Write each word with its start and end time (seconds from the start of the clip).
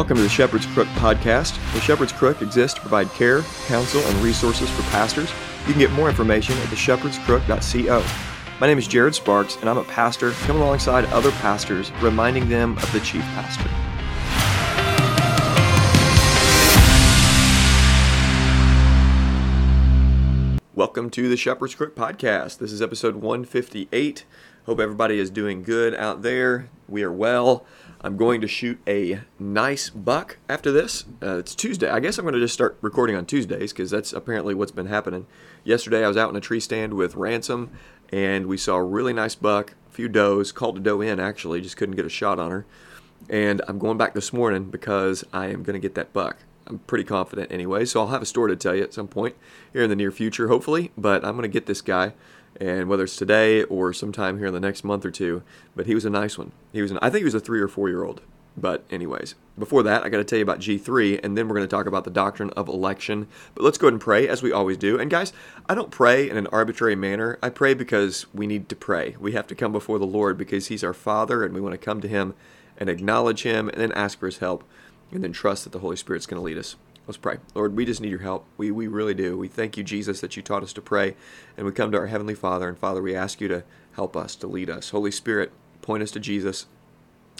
Welcome 0.00 0.16
to 0.16 0.22
the 0.22 0.30
Shepherd's 0.30 0.64
Crook 0.64 0.88
podcast. 0.94 1.58
The 1.74 1.80
Shepherd's 1.82 2.10
Crook 2.10 2.40
exists 2.40 2.72
to 2.76 2.80
provide 2.80 3.10
care, 3.10 3.42
counsel, 3.66 4.00
and 4.00 4.16
resources 4.22 4.70
for 4.70 4.80
pastors. 4.84 5.30
You 5.66 5.74
can 5.74 5.78
get 5.78 5.92
more 5.92 6.08
information 6.08 6.56
at 6.56 6.68
theshepherdscrook.co. 6.68 8.02
My 8.58 8.66
name 8.66 8.78
is 8.78 8.88
Jared 8.88 9.14
Sparks, 9.14 9.56
and 9.56 9.68
I'm 9.68 9.76
a 9.76 9.84
pastor 9.84 10.30
coming 10.30 10.62
alongside 10.62 11.04
other 11.12 11.30
pastors, 11.32 11.92
reminding 12.00 12.48
them 12.48 12.78
of 12.78 12.90
the 12.94 13.00
chief 13.00 13.20
pastor. 13.20 13.68
Welcome 20.74 21.10
to 21.10 21.28
the 21.28 21.36
Shepherd's 21.36 21.74
Crook 21.74 21.94
podcast. 21.94 22.56
This 22.56 22.72
is 22.72 22.80
episode 22.80 23.16
158. 23.16 24.24
Hope 24.70 24.78
everybody 24.78 25.18
is 25.18 25.30
doing 25.30 25.64
good 25.64 25.96
out 25.96 26.22
there. 26.22 26.68
We 26.88 27.02
are 27.02 27.10
well. 27.10 27.66
I'm 28.02 28.16
going 28.16 28.40
to 28.40 28.46
shoot 28.46 28.78
a 28.86 29.18
nice 29.36 29.90
buck 29.90 30.38
after 30.48 30.70
this. 30.70 31.06
Uh, 31.20 31.38
it's 31.38 31.56
Tuesday. 31.56 31.90
I 31.90 31.98
guess 31.98 32.18
I'm 32.18 32.24
going 32.24 32.34
to 32.34 32.40
just 32.40 32.54
start 32.54 32.78
recording 32.80 33.16
on 33.16 33.26
Tuesdays 33.26 33.72
because 33.72 33.90
that's 33.90 34.12
apparently 34.12 34.54
what's 34.54 34.70
been 34.70 34.86
happening. 34.86 35.26
Yesterday, 35.64 36.04
I 36.04 36.06
was 36.06 36.16
out 36.16 36.30
in 36.30 36.36
a 36.36 36.40
tree 36.40 36.60
stand 36.60 36.94
with 36.94 37.16
Ransom, 37.16 37.72
and 38.12 38.46
we 38.46 38.56
saw 38.56 38.76
a 38.76 38.84
really 38.84 39.12
nice 39.12 39.34
buck, 39.34 39.74
a 39.88 39.92
few 39.92 40.08
does, 40.08 40.52
called 40.52 40.76
a 40.76 40.80
doe 40.80 41.00
in 41.00 41.18
actually, 41.18 41.60
just 41.60 41.76
couldn't 41.76 41.96
get 41.96 42.06
a 42.06 42.08
shot 42.08 42.38
on 42.38 42.52
her. 42.52 42.64
And 43.28 43.62
I'm 43.66 43.80
going 43.80 43.98
back 43.98 44.14
this 44.14 44.32
morning 44.32 44.66
because 44.66 45.24
I 45.32 45.46
am 45.48 45.64
going 45.64 45.74
to 45.74 45.80
get 45.80 45.96
that 45.96 46.12
buck. 46.12 46.36
I'm 46.68 46.78
pretty 46.78 47.02
confident 47.02 47.50
anyway, 47.50 47.86
so 47.86 47.98
I'll 47.98 48.06
have 48.06 48.22
a 48.22 48.26
story 48.26 48.52
to 48.52 48.56
tell 48.56 48.76
you 48.76 48.84
at 48.84 48.94
some 48.94 49.08
point 49.08 49.34
here 49.72 49.82
in 49.82 49.90
the 49.90 49.96
near 49.96 50.12
future, 50.12 50.46
hopefully. 50.46 50.92
But 50.96 51.24
I'm 51.24 51.32
going 51.32 51.42
to 51.42 51.48
get 51.48 51.66
this 51.66 51.82
guy 51.82 52.12
and 52.60 52.88
whether 52.88 53.04
it's 53.04 53.16
today 53.16 53.64
or 53.64 53.92
sometime 53.92 54.38
here 54.38 54.48
in 54.48 54.54
the 54.54 54.60
next 54.60 54.84
month 54.84 55.04
or 55.04 55.10
two. 55.10 55.42
But 55.74 55.86
he 55.86 55.94
was 55.94 56.04
a 56.04 56.10
nice 56.10 56.36
one. 56.36 56.52
He 56.72 56.82
was, 56.82 56.90
an, 56.90 56.98
I 57.00 57.08
think 57.08 57.20
he 57.20 57.24
was 57.24 57.34
a 57.34 57.40
three 57.40 57.60
or 57.60 57.68
four 57.68 57.88
year 57.88 58.04
old. 58.04 58.20
But 58.56 58.84
anyways, 58.90 59.36
before 59.58 59.82
that, 59.84 60.02
I 60.02 60.08
got 60.08 60.18
to 60.18 60.24
tell 60.24 60.38
you 60.38 60.42
about 60.42 60.58
G3, 60.58 61.24
and 61.24 61.36
then 61.36 61.48
we're 61.48 61.54
going 61.54 61.66
to 61.66 61.76
talk 61.76 61.86
about 61.86 62.04
the 62.04 62.10
doctrine 62.10 62.50
of 62.50 62.68
election. 62.68 63.28
But 63.54 63.64
let's 63.64 63.78
go 63.78 63.86
ahead 63.86 63.94
and 63.94 64.02
pray 64.02 64.28
as 64.28 64.42
we 64.42 64.52
always 64.52 64.76
do. 64.76 64.98
And 64.98 65.10
guys, 65.10 65.32
I 65.68 65.74
don't 65.74 65.90
pray 65.90 66.28
in 66.28 66.36
an 66.36 66.48
arbitrary 66.48 66.96
manner. 66.96 67.38
I 67.42 67.48
pray 67.48 67.74
because 67.74 68.26
we 68.34 68.46
need 68.46 68.68
to 68.68 68.76
pray. 68.76 69.16
We 69.18 69.32
have 69.32 69.46
to 69.46 69.54
come 69.54 69.72
before 69.72 69.98
the 69.98 70.06
Lord 70.06 70.36
because 70.36 70.66
He's 70.66 70.84
our 70.84 70.92
Father, 70.92 71.44
and 71.44 71.54
we 71.54 71.60
want 71.60 71.72
to 71.72 71.78
come 71.78 72.00
to 72.00 72.08
Him 72.08 72.34
and 72.76 72.90
acknowledge 72.90 73.44
Him, 73.44 73.68
and 73.68 73.80
then 73.80 73.92
ask 73.92 74.18
for 74.18 74.26
His 74.26 74.38
help, 74.38 74.64
and 75.12 75.22
then 75.22 75.32
trust 75.32 75.64
that 75.64 75.70
the 75.70 75.78
Holy 75.78 75.96
Spirit's 75.96 76.26
going 76.26 76.40
to 76.40 76.44
lead 76.44 76.58
us. 76.58 76.76
Let's 77.06 77.18
pray. 77.18 77.38
Lord, 77.54 77.76
we 77.76 77.84
just 77.84 78.00
need 78.00 78.10
your 78.10 78.20
help. 78.20 78.46
We, 78.56 78.70
we 78.70 78.86
really 78.86 79.14
do. 79.14 79.36
We 79.36 79.48
thank 79.48 79.76
you, 79.76 79.82
Jesus, 79.82 80.20
that 80.20 80.36
you 80.36 80.42
taught 80.42 80.62
us 80.62 80.72
to 80.74 80.80
pray. 80.80 81.16
And 81.56 81.66
we 81.66 81.72
come 81.72 81.90
to 81.90 81.98
our 81.98 82.06
Heavenly 82.06 82.34
Father. 82.34 82.68
And 82.68 82.78
Father, 82.78 83.02
we 83.02 83.16
ask 83.16 83.40
you 83.40 83.48
to 83.48 83.64
help 83.92 84.16
us, 84.16 84.36
to 84.36 84.46
lead 84.46 84.70
us. 84.70 84.90
Holy 84.90 85.10
Spirit, 85.10 85.50
point 85.82 86.02
us 86.02 86.12
to 86.12 86.20
Jesus. 86.20 86.66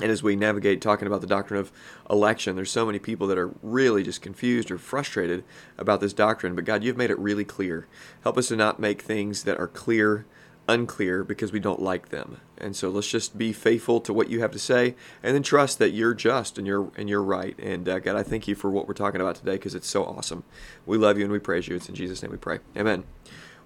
And 0.03 0.11
as 0.11 0.22
we 0.22 0.34
navigate 0.34 0.81
talking 0.81 1.06
about 1.06 1.20
the 1.20 1.27
doctrine 1.27 1.61
of 1.61 1.70
election, 2.08 2.56
there's 2.56 2.70
so 2.70 2.86
many 2.86 2.98
people 2.98 3.27
that 3.27 3.38
are 3.38 3.53
really 3.62 4.03
just 4.03 4.22
confused 4.22 4.70
or 4.70 4.78
frustrated 4.78 5.44
about 5.77 6.00
this 6.00 6.14
doctrine. 6.14 6.55
But 6.55 6.64
God, 6.64 6.83
you've 6.83 6.97
made 6.97 7.11
it 7.11 7.19
really 7.19 7.44
clear. 7.44 7.86
Help 8.22 8.38
us 8.38 8.48
to 8.48 8.56
not 8.56 8.81
make 8.81 9.03
things 9.03 9.44
that 9.44 9.58
are 9.58 9.69
clear 9.69 10.25
unclear 10.71 11.25
because 11.25 11.53
we 11.53 11.61
don't 11.61 11.83
like 11.83 12.11
them. 12.11 12.41
And 12.57 12.77
so 12.77 12.89
let's 12.91 13.11
just 13.11 13.37
be 13.37 13.53
faithful 13.53 14.01
to 14.03 14.13
what 14.13 14.31
you 14.31 14.41
have 14.41 14.53
to 14.53 14.59
say, 14.59 14.95
and 15.23 15.35
then 15.35 15.43
trust 15.43 15.79
that 15.79 15.91
you're 15.91 16.15
just 16.15 16.59
and 16.59 16.67
you're 16.67 16.91
and 16.97 17.09
you're 17.09 17.23
right. 17.23 17.59
And 17.59 17.89
uh, 17.89 17.99
God, 17.99 18.17
I 18.17 18.23
thank 18.23 18.47
you 18.47 18.55
for 18.55 18.71
what 18.71 18.87
we're 18.87 18.95
talking 18.95 19.21
about 19.21 19.37
today 19.37 19.53
because 19.53 19.75
it's 19.75 19.89
so 19.89 20.05
awesome. 20.05 20.45
We 20.87 20.99
love 20.99 21.19
you 21.19 21.25
and 21.25 21.33
we 21.33 21.39
praise 21.39 21.69
you. 21.69 21.77
It's 21.77 21.89
in 21.89 21.95
Jesus' 21.95 22.23
name 22.23 22.31
we 22.31 22.39
pray. 22.39 22.61
Amen. 22.77 23.05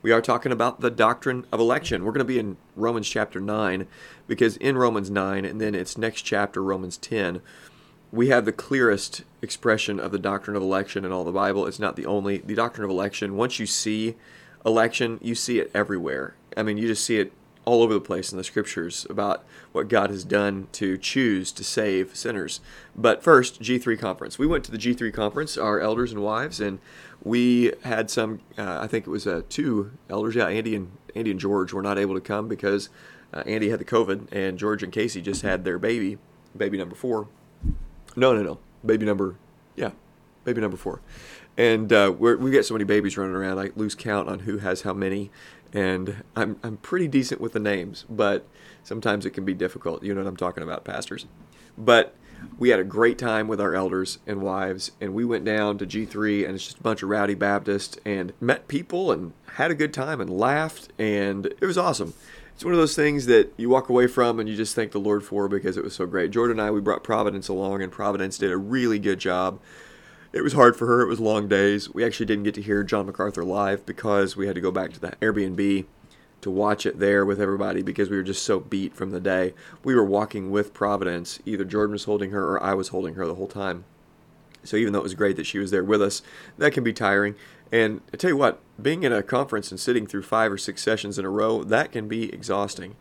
We 0.01 0.13
are 0.13 0.21
talking 0.21 0.53
about 0.53 0.81
the 0.81 0.91
doctrine 0.91 1.47
of 1.51 1.61
election. 1.61 2.05
We're 2.05 2.13
going 2.13 2.19
to 2.19 2.25
be 2.27 2.39
in 2.39 2.59
Romans 2.77 3.09
chapter 3.09 3.41
9 3.41 3.87
because 4.27 4.59
in 4.59 4.77
Romans 4.77 5.11
9 5.11 5.47
and 5.47 5.61
then 5.61 5.75
its 5.75 5.97
next 5.97 6.23
chapter, 6.23 6.63
Romans 6.63 6.99
10, 6.99 7.41
we 8.13 8.29
have 8.29 8.45
the 8.45 8.53
clearest 8.53 9.25
expression 9.41 9.99
of 9.99 10.13
the 10.13 10.19
doctrine 10.19 10.57
of 10.57 10.63
election 10.63 11.07
in 11.07 11.13
all 11.13 11.25
the 11.25 11.33
Bible. 11.33 11.67
It's 11.67 11.79
not 11.79 11.97
the 11.97 12.05
only. 12.05 12.39
The 12.39 12.55
doctrine 12.55 12.85
of 12.85 12.91
election, 12.91 13.35
once 13.35 13.59
you 13.59 13.65
see 13.65 14.15
election, 14.65 15.19
you 15.23 15.35
see 15.35 15.59
it 15.59 15.71
everywhere. 15.75 16.35
I 16.57 16.63
mean, 16.63 16.79
you 16.79 16.87
just 16.87 17.05
see 17.05 17.19
it 17.19 17.33
all 17.65 17.83
over 17.83 17.95
the 17.95 18.01
place 18.01 18.31
in 18.31 18.39
the 18.39 18.45
scriptures 18.45 19.07
about 19.09 19.45
what 19.73 19.89
God 19.89 20.11
has 20.11 20.25
done 20.25 20.69
to 20.73 20.99
choose 20.99 21.51
to 21.53 21.65
save 21.65 22.15
sinners. 22.15 22.61
But 22.95 23.23
first, 23.23 23.61
G3 23.61 23.99
conference. 23.99 24.39
We 24.39 24.47
went 24.47 24.65
to 24.65 24.71
the 24.71 24.79
G3 24.79 25.13
conference, 25.13 25.57
our 25.57 25.81
elders 25.81 26.13
and 26.13 26.23
wives, 26.23 26.61
and 26.61 26.79
we 27.23 27.73
had 27.83 28.11
some. 28.11 28.41
Uh, 28.59 28.81
I 28.83 28.87
think 28.87 29.07
it 29.07 29.11
was 29.11 29.27
uh, 29.27 29.43
two 29.49 29.93
elders. 30.11 30.35
Yeah, 30.35 30.47
Andy 30.47 30.77
and 30.77 30.93
Andy 31.15 31.31
and 31.31 31.41
George 31.41 31.73
were 31.73 31.83
not 31.83 31.99
able 31.99 32.15
to 32.15 32.21
come 32.21 32.49
because 32.49 32.91
uh, 33.33 33.43
Andy 33.47 33.71
had 33.71 33.81
the 33.81 33.85
COVID, 33.85 34.31
and 34.33 34.59
George 34.59 34.83
and 34.83 34.93
Casey 34.93 35.23
just 35.23 35.43
had 35.43 35.65
their 35.65 35.79
baby, 35.79 36.19
baby 36.57 36.77
number 36.77 36.95
four. 36.95 37.29
No, 38.17 38.35
no, 38.35 38.43
no, 38.43 38.59
baby 38.85 39.07
number, 39.07 39.37
yeah, 39.75 39.91
baby 40.45 40.61
number 40.61 40.77
four. 40.77 41.01
And 41.57 41.93
uh, 41.93 42.13
we 42.19 42.51
get 42.51 42.67
so 42.67 42.75
many 42.75 42.85
babies 42.85 43.17
running 43.17 43.37
around, 43.37 43.59
I 43.59 43.71
lose 43.77 43.95
count 43.95 44.29
on 44.29 44.41
who 44.41 44.59
has 44.59 44.83
how 44.83 44.93
many 44.93 45.31
and 45.75 46.23
I'm 46.37 46.57
I'm 46.63 46.77
pretty 46.79 47.09
decent 47.09 47.41
with 47.41 47.53
the 47.53 47.61
names, 47.61 48.07
but 48.09 48.47
sometimes 48.85 49.27
it 49.27 49.31
can 49.31 49.45
be 49.45 49.55
difficult. 49.55 50.03
You 50.03 50.15
know 50.15 50.23
what 50.23 50.29
I'm 50.29 50.37
talking 50.37 50.63
about, 50.63 50.85
pastors. 50.85 51.27
But 51.77 52.15
we 52.59 52.69
had 52.69 52.79
a 52.79 52.85
great 52.85 53.19
time 53.19 53.49
with 53.49 53.61
our 53.61 53.75
elders 53.75 54.19
and 54.27 54.41
wives, 54.41 54.93
and 55.01 55.13
we 55.13 55.25
went 55.25 55.45
down 55.45 55.79
to 55.79 55.87
G3, 55.87 56.47
and 56.47 56.55
it's 56.55 56.65
just 56.65 56.79
a 56.79 56.83
bunch 56.83 57.03
of 57.03 57.09
rowdy 57.09 57.35
Baptists, 57.35 57.99
and 58.05 58.33
met 58.41 58.69
people 58.69 59.11
and 59.11 59.33
had 59.55 59.71
a 59.71 59.75
good 59.75 59.93
time 59.93 60.21
and 60.21 60.31
laughed, 60.31 60.89
and 60.99 61.47
it 61.47 61.67
was 61.67 61.77
awesome. 61.77 62.15
It's 62.55 62.65
one 62.65 62.73
of 62.73 62.79
those 62.79 62.95
things 62.95 63.27
that 63.27 63.53
you 63.57 63.69
walk 63.69 63.89
away 63.89 64.07
from 64.07 64.39
and 64.39 64.49
you 64.49 64.55
just 64.55 64.77
thank 64.77 64.93
the 64.93 65.01
Lord 65.01 65.25
for 65.25 65.49
because 65.49 65.77
it 65.77 65.83
was 65.83 65.93
so 65.93 66.07
great. 66.07 66.31
Jordan 66.31 66.61
and 66.61 66.69
I, 66.69 66.71
we 66.71 66.81
brought 66.81 67.03
Providence 67.03 67.49
along, 67.49 67.83
and 67.83 67.91
Providence 67.91 68.39
did 68.39 68.53
a 68.53 68.57
really 68.57 69.01
good 69.01 69.19
job 69.19 69.59
it 70.35 70.43
was 70.43 70.53
hard 70.53 70.77
for 70.77 70.87
her. 70.87 71.01
It 71.01 71.07
was 71.07 71.21
long 71.21 71.47
days. 71.47 71.95
We 71.95 72.05
actually 72.05 72.27
didn't 72.27 72.43
get 72.43 72.55
to 72.55 72.63
hear 72.63 72.83
John 72.83 73.07
MacArthur 73.07 73.45
live 73.45 73.87
because 73.87 74.37
we 74.37 74.49
had 74.49 74.57
to 74.57 74.61
go 74.61 74.73
back 74.73 74.93
to 74.93 75.01
the 75.01 75.13
Airbnb 75.23 75.87
to 76.41 76.51
watch 76.51 76.85
it 76.85 76.99
there 76.99 77.25
with 77.25 77.41
everybody 77.41 77.83
because 77.83 78.11
we 78.11 78.17
were 78.17 78.25
just 78.25 78.43
so 78.43 78.59
beat 78.59 78.97
from 78.97 79.11
the 79.11 79.21
day. 79.21 79.55
We 79.85 79.95
were 79.95 80.05
walking 80.05 80.51
with 80.51 80.75
Providence. 80.75 81.39
Either 81.47 81.65
Jordan 81.65 81.93
was 81.93 82.05
holding 82.05 82.33
her 82.33 82.45
or 82.51 82.61
I 82.61 82.75
was 82.75 82.89
holding 82.89 83.15
her 83.15 83.29
the 83.29 83.37
whole 83.37 83.47
time. 83.47 83.85
So 84.65 84.77
even 84.77 84.93
though 84.93 84.99
it 84.99 85.05
was 85.05 85.15
great 85.15 85.37
that 85.37 85.47
she 85.47 85.59
was 85.59 85.71
there 85.71 85.85
with 85.85 86.03
us, 86.03 86.21
that 86.59 86.73
can 86.73 86.83
be 86.83 86.93
tiring. 86.93 87.37
And 87.71 88.01
I 88.13 88.17
tell 88.17 88.31
you 88.31 88.37
what, 88.37 88.61
being 88.81 89.05
in 89.05 89.13
a 89.13 89.23
conference 89.23 89.71
and 89.71 89.79
sitting 89.79 90.05
through 90.07 90.23
five 90.23 90.51
or 90.51 90.59
six 90.59 90.83
sessions 90.83 91.17
in 91.17 91.25
a 91.25 91.31
row, 91.31 91.63
that 91.63 91.93
can 91.93 92.09
be 92.09 92.33
exhausting 92.33 92.97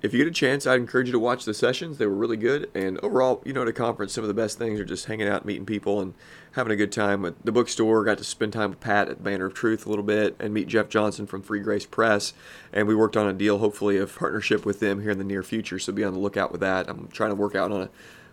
if 0.00 0.12
you 0.12 0.18
get 0.18 0.28
a 0.28 0.32
chance, 0.32 0.66
I'd 0.66 0.80
encourage 0.80 1.08
you 1.08 1.12
to 1.12 1.18
watch 1.18 1.44
the 1.44 1.52
sessions. 1.52 1.98
They 1.98 2.06
were 2.06 2.14
really 2.14 2.36
good. 2.36 2.70
And 2.74 2.98
overall, 3.02 3.42
you 3.44 3.52
know, 3.52 3.62
at 3.62 3.68
a 3.68 3.72
conference, 3.72 4.12
some 4.12 4.22
of 4.22 4.28
the 4.28 4.34
best 4.34 4.56
things 4.56 4.78
are 4.78 4.84
just 4.84 5.06
hanging 5.06 5.26
out, 5.26 5.44
meeting 5.44 5.66
people, 5.66 6.00
and 6.00 6.14
having 6.52 6.72
a 6.72 6.76
good 6.76 6.92
time 6.92 7.24
at 7.24 7.44
the 7.44 7.50
bookstore. 7.50 8.04
Got 8.04 8.18
to 8.18 8.24
spend 8.24 8.52
time 8.52 8.70
with 8.70 8.80
Pat 8.80 9.08
at 9.08 9.24
Banner 9.24 9.46
of 9.46 9.54
Truth 9.54 9.86
a 9.86 9.88
little 9.88 10.04
bit 10.04 10.36
and 10.38 10.54
meet 10.54 10.68
Jeff 10.68 10.88
Johnson 10.88 11.26
from 11.26 11.42
Free 11.42 11.60
Grace 11.60 11.84
Press. 11.84 12.32
And 12.72 12.86
we 12.86 12.94
worked 12.94 13.16
on 13.16 13.26
a 13.26 13.32
deal, 13.32 13.58
hopefully, 13.58 13.96
of 13.96 14.14
partnership 14.14 14.64
with 14.64 14.78
them 14.78 15.02
here 15.02 15.10
in 15.10 15.18
the 15.18 15.24
near 15.24 15.42
future. 15.42 15.80
So 15.80 15.92
be 15.92 16.04
on 16.04 16.12
the 16.12 16.20
lookout 16.20 16.52
with 16.52 16.60
that. 16.60 16.88
I'm 16.88 17.08
trying 17.08 17.30
to 17.30 17.36
work 17.36 17.56
out 17.56 17.72
on 17.72 17.82
a 17.82 17.90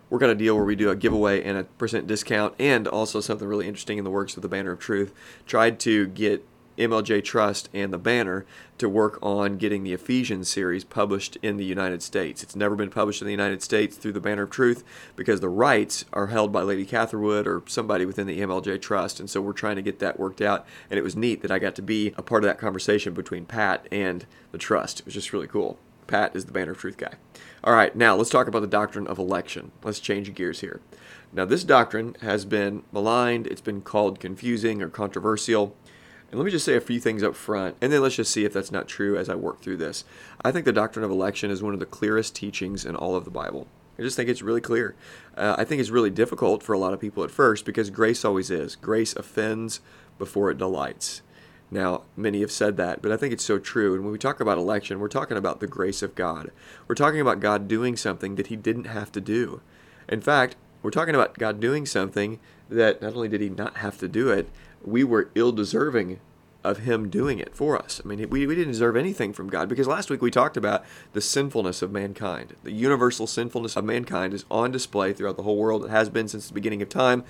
work 0.08 0.22
on 0.22 0.30
a 0.30 0.36
deal 0.36 0.54
where 0.54 0.64
we 0.64 0.76
do 0.76 0.90
a 0.90 0.94
giveaway 0.94 1.42
and 1.42 1.58
a 1.58 1.64
percent 1.64 2.06
discount 2.06 2.54
and 2.60 2.86
also 2.86 3.20
something 3.20 3.48
really 3.48 3.66
interesting 3.66 3.98
in 3.98 4.04
the 4.04 4.10
works 4.10 4.36
of 4.36 4.42
the 4.42 4.48
Banner 4.48 4.70
of 4.70 4.78
Truth. 4.78 5.12
Tried 5.46 5.80
to 5.80 6.06
get 6.06 6.46
MLJ 6.78 7.24
Trust 7.24 7.68
and 7.72 7.92
the 7.92 7.98
Banner 7.98 8.44
to 8.78 8.88
work 8.88 9.18
on 9.22 9.56
getting 9.56 9.82
the 9.82 9.92
Ephesians 9.92 10.48
series 10.48 10.84
published 10.84 11.36
in 11.42 11.56
the 11.56 11.64
United 11.64 12.02
States. 12.02 12.42
It's 12.42 12.56
never 12.56 12.74
been 12.74 12.90
published 12.90 13.22
in 13.22 13.26
the 13.26 13.32
United 13.32 13.62
States 13.62 13.96
through 13.96 14.12
the 14.12 14.20
Banner 14.20 14.42
of 14.42 14.50
Truth 14.50 14.84
because 15.16 15.40
the 15.40 15.48
rights 15.48 16.04
are 16.12 16.26
held 16.26 16.52
by 16.52 16.62
Lady 16.62 16.84
Catherwood 16.84 17.46
or 17.46 17.62
somebody 17.66 18.04
within 18.04 18.26
the 18.26 18.40
MLJ 18.40 18.80
Trust. 18.80 19.20
And 19.20 19.30
so 19.30 19.40
we're 19.40 19.52
trying 19.52 19.76
to 19.76 19.82
get 19.82 19.98
that 20.00 20.20
worked 20.20 20.42
out. 20.42 20.66
And 20.90 20.98
it 20.98 21.02
was 21.02 21.16
neat 21.16 21.42
that 21.42 21.50
I 21.50 21.58
got 21.58 21.74
to 21.76 21.82
be 21.82 22.12
a 22.16 22.22
part 22.22 22.44
of 22.44 22.48
that 22.48 22.58
conversation 22.58 23.14
between 23.14 23.46
Pat 23.46 23.86
and 23.90 24.26
the 24.52 24.58
Trust. 24.58 25.00
It 25.00 25.06
was 25.06 25.14
just 25.14 25.32
really 25.32 25.48
cool. 25.48 25.78
Pat 26.06 26.36
is 26.36 26.44
the 26.44 26.52
Banner 26.52 26.72
of 26.72 26.78
Truth 26.78 26.98
guy. 26.98 27.14
All 27.64 27.74
right, 27.74 27.94
now 27.96 28.14
let's 28.14 28.30
talk 28.30 28.46
about 28.46 28.60
the 28.60 28.66
doctrine 28.66 29.06
of 29.06 29.18
election. 29.18 29.72
Let's 29.82 29.98
change 29.98 30.32
gears 30.34 30.60
here. 30.60 30.80
Now, 31.32 31.44
this 31.44 31.64
doctrine 31.64 32.16
has 32.20 32.44
been 32.44 32.84
maligned, 32.92 33.46
it's 33.46 33.60
been 33.60 33.82
called 33.82 34.20
confusing 34.20 34.80
or 34.80 34.88
controversial. 34.88 35.76
And 36.30 36.40
let 36.40 36.44
me 36.44 36.50
just 36.50 36.64
say 36.64 36.74
a 36.74 36.80
few 36.80 36.98
things 36.98 37.22
up 37.22 37.36
front, 37.36 37.76
and 37.80 37.92
then 37.92 38.02
let's 38.02 38.16
just 38.16 38.32
see 38.32 38.44
if 38.44 38.52
that's 38.52 38.72
not 38.72 38.88
true 38.88 39.16
as 39.16 39.28
I 39.28 39.36
work 39.36 39.60
through 39.60 39.76
this. 39.76 40.04
I 40.44 40.50
think 40.50 40.64
the 40.64 40.72
doctrine 40.72 41.04
of 41.04 41.10
election 41.10 41.50
is 41.50 41.62
one 41.62 41.72
of 41.72 41.80
the 41.80 41.86
clearest 41.86 42.34
teachings 42.34 42.84
in 42.84 42.96
all 42.96 43.14
of 43.14 43.24
the 43.24 43.30
Bible. 43.30 43.68
I 43.98 44.02
just 44.02 44.16
think 44.16 44.28
it's 44.28 44.42
really 44.42 44.60
clear. 44.60 44.94
Uh, 45.36 45.54
I 45.56 45.64
think 45.64 45.80
it's 45.80 45.90
really 45.90 46.10
difficult 46.10 46.62
for 46.62 46.72
a 46.72 46.78
lot 46.78 46.92
of 46.92 47.00
people 47.00 47.22
at 47.24 47.30
first 47.30 47.64
because 47.64 47.90
grace 47.90 48.24
always 48.24 48.50
is. 48.50 48.76
Grace 48.76 49.14
offends 49.14 49.80
before 50.18 50.50
it 50.50 50.58
delights. 50.58 51.22
Now, 51.70 52.02
many 52.16 52.40
have 52.40 52.52
said 52.52 52.76
that, 52.76 53.02
but 53.02 53.10
I 53.10 53.16
think 53.16 53.32
it's 53.32 53.44
so 53.44 53.58
true. 53.58 53.94
And 53.94 54.04
when 54.04 54.12
we 54.12 54.18
talk 54.18 54.38
about 54.38 54.58
election, 54.58 55.00
we're 55.00 55.08
talking 55.08 55.36
about 55.36 55.60
the 55.60 55.66
grace 55.66 56.02
of 56.02 56.14
God. 56.14 56.52
We're 56.86 56.94
talking 56.94 57.20
about 57.20 57.40
God 57.40 57.66
doing 57.66 57.96
something 57.96 58.36
that 58.36 58.48
He 58.48 58.56
didn't 58.56 58.86
have 58.86 59.10
to 59.12 59.20
do. 59.20 59.60
In 60.08 60.20
fact, 60.20 60.56
we're 60.82 60.90
talking 60.90 61.14
about 61.14 61.38
God 61.38 61.58
doing 61.58 61.86
something 61.86 62.38
that 62.68 63.02
not 63.02 63.14
only 63.14 63.28
did 63.28 63.40
He 63.40 63.48
not 63.48 63.78
have 63.78 63.98
to 63.98 64.08
do 64.08 64.30
it, 64.30 64.48
we 64.86 65.04
were 65.04 65.30
ill 65.34 65.52
deserving 65.52 66.20
of 66.64 66.78
Him 66.78 67.08
doing 67.08 67.38
it 67.38 67.54
for 67.54 67.80
us. 67.80 68.00
I 68.04 68.08
mean, 68.08 68.28
we, 68.28 68.46
we 68.46 68.54
didn't 68.54 68.72
deserve 68.72 68.96
anything 68.96 69.32
from 69.32 69.48
God 69.48 69.68
because 69.68 69.86
last 69.86 70.10
week 70.10 70.20
we 70.20 70.30
talked 70.30 70.56
about 70.56 70.84
the 71.12 71.20
sinfulness 71.20 71.80
of 71.80 71.92
mankind. 71.92 72.56
The 72.64 72.72
universal 72.72 73.26
sinfulness 73.26 73.76
of 73.76 73.84
mankind 73.84 74.34
is 74.34 74.44
on 74.50 74.72
display 74.72 75.12
throughout 75.12 75.36
the 75.36 75.44
whole 75.44 75.56
world. 75.56 75.84
It 75.84 75.90
has 75.90 76.08
been 76.08 76.28
since 76.28 76.48
the 76.48 76.54
beginning 76.54 76.82
of 76.82 76.88
time. 76.88 77.24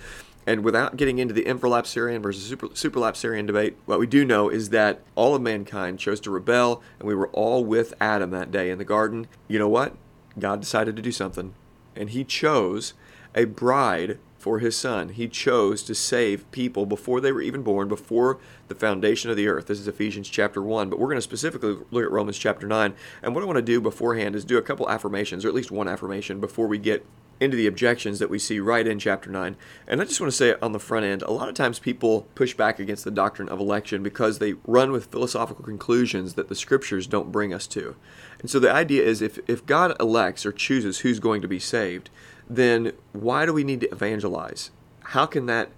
And 0.47 0.63
without 0.63 0.97
getting 0.97 1.19
into 1.19 1.35
the 1.35 1.43
infralapsarian 1.43 2.23
versus 2.23 2.47
super, 2.47 2.69
superlapsarian 2.69 3.47
debate, 3.47 3.77
what 3.85 3.99
we 3.99 4.07
do 4.07 4.25
know 4.25 4.49
is 4.49 4.71
that 4.71 5.03
all 5.17 5.35
of 5.35 5.43
mankind 5.43 5.99
chose 5.99 6.21
to 6.21 6.31
rebel, 6.31 6.83
and 7.01 7.09
we 7.09 7.17
were 7.17 7.29
all 7.29 7.65
with 7.65 7.95
Adam 8.01 8.31
that 8.31 8.53
day 8.53 8.71
in 8.71 8.79
the 8.79 8.85
garden. 8.85 9.27
You 9.49 9.59
know 9.59 9.69
what? 9.69 9.97
God 10.39 10.61
decided 10.61 10.95
to 10.97 11.03
do 11.03 11.11
something, 11.11 11.55
and 11.97 12.11
He 12.11 12.23
chose 12.23 12.95
a 13.35 13.45
bride 13.45 14.19
for 14.47 14.61
his 14.61 14.77
son. 14.77 15.09
He 15.09 15.27
chose 15.27 15.83
to 15.83 15.93
save 15.93 16.49
people 16.53 16.87
before 16.87 17.21
they 17.21 17.33
were 17.33 17.43
even 17.43 17.65
born, 17.65 17.89
before 17.89 18.39
the 18.69 18.77
foundation 18.77 19.29
of 19.29 19.37
the 19.37 19.49
earth. 19.49 19.67
This 19.67 19.81
is 19.81 19.89
Ephesians 19.89 20.29
chapter 20.29 20.63
1, 20.63 20.89
but 20.89 21.01
we're 21.01 21.09
going 21.09 21.19
to 21.19 21.23
specifically 21.23 21.79
look 21.91 22.05
at 22.05 22.13
Romans 22.13 22.39
chapter 22.39 22.65
9. 22.65 22.95
And 23.25 23.35
what 23.35 23.43
I 23.43 23.45
want 23.45 23.57
to 23.57 23.63
do 23.63 23.81
beforehand 23.81 24.37
is 24.37 24.45
do 24.45 24.57
a 24.57 24.63
couple 24.63 24.89
affirmations, 24.89 25.45
or 25.45 25.49
at 25.49 25.55
least 25.55 25.73
one 25.73 25.89
affirmation, 25.89 26.39
before 26.39 26.69
we 26.69 26.79
get 26.79 27.05
into 27.41 27.57
the 27.57 27.67
objections 27.67 28.21
that 28.21 28.31
we 28.31 28.39
see 28.39 28.61
right 28.61 28.87
in 28.87 29.01
chapter 29.01 29.31
9. 29.31 29.57
And 29.89 30.01
I 30.01 30.05
just 30.05 30.21
want 30.21 30.31
to 30.31 30.37
say 30.37 30.55
on 30.63 30.71
the 30.71 30.79
front 30.79 31.05
end, 31.05 31.23
a 31.23 31.33
lot 31.33 31.49
of 31.49 31.57
times 31.57 31.81
people 31.81 32.29
push 32.37 32.55
back 32.55 32.79
against 32.79 33.03
the 33.03 33.11
doctrine 33.11 33.49
of 33.49 33.59
election 33.59 34.05
because 34.05 34.39
they 34.39 34.55
run 34.65 34.93
with 34.93 35.07
philosophical 35.07 35.65
conclusions 35.65 36.35
that 36.35 36.49
the 36.49 36.55
scriptures 36.55 37.09
don't 37.09 37.33
bring 37.33 37.53
us 37.53 37.67
to. 37.67 37.97
And 38.39 38.49
so 38.49 38.61
the 38.61 38.73
idea 38.73 39.03
is 39.03 39.21
if, 39.21 39.41
if 39.49 39.67
God 39.67 40.01
elects 40.01 40.47
or 40.47 40.53
chooses 40.53 41.01
who's 41.01 41.19
going 41.19 41.43
to 41.43 41.49
be 41.49 41.59
saved, 41.59 42.11
then 42.49 42.93
why 43.13 43.47
do 43.47 43.53
we 43.53 43.65
need 43.65 43.81
to 43.81 43.93
evangelize? 43.93 44.71
How 45.01 45.27
can 45.27 45.47
that 45.47 45.71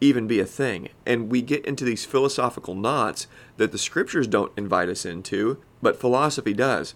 even 0.00 0.26
be 0.26 0.40
a 0.40 0.46
thing? 0.46 0.88
And 1.04 1.30
we 1.30 1.42
get 1.42 1.64
into 1.64 1.84
these 1.84 2.04
philosophical 2.04 2.74
knots 2.74 3.26
that 3.56 3.72
the 3.72 3.78
scriptures 3.78 4.26
don't 4.26 4.52
invite 4.56 4.88
us 4.88 5.04
into, 5.04 5.62
but 5.82 6.00
philosophy 6.00 6.52
does. 6.52 6.94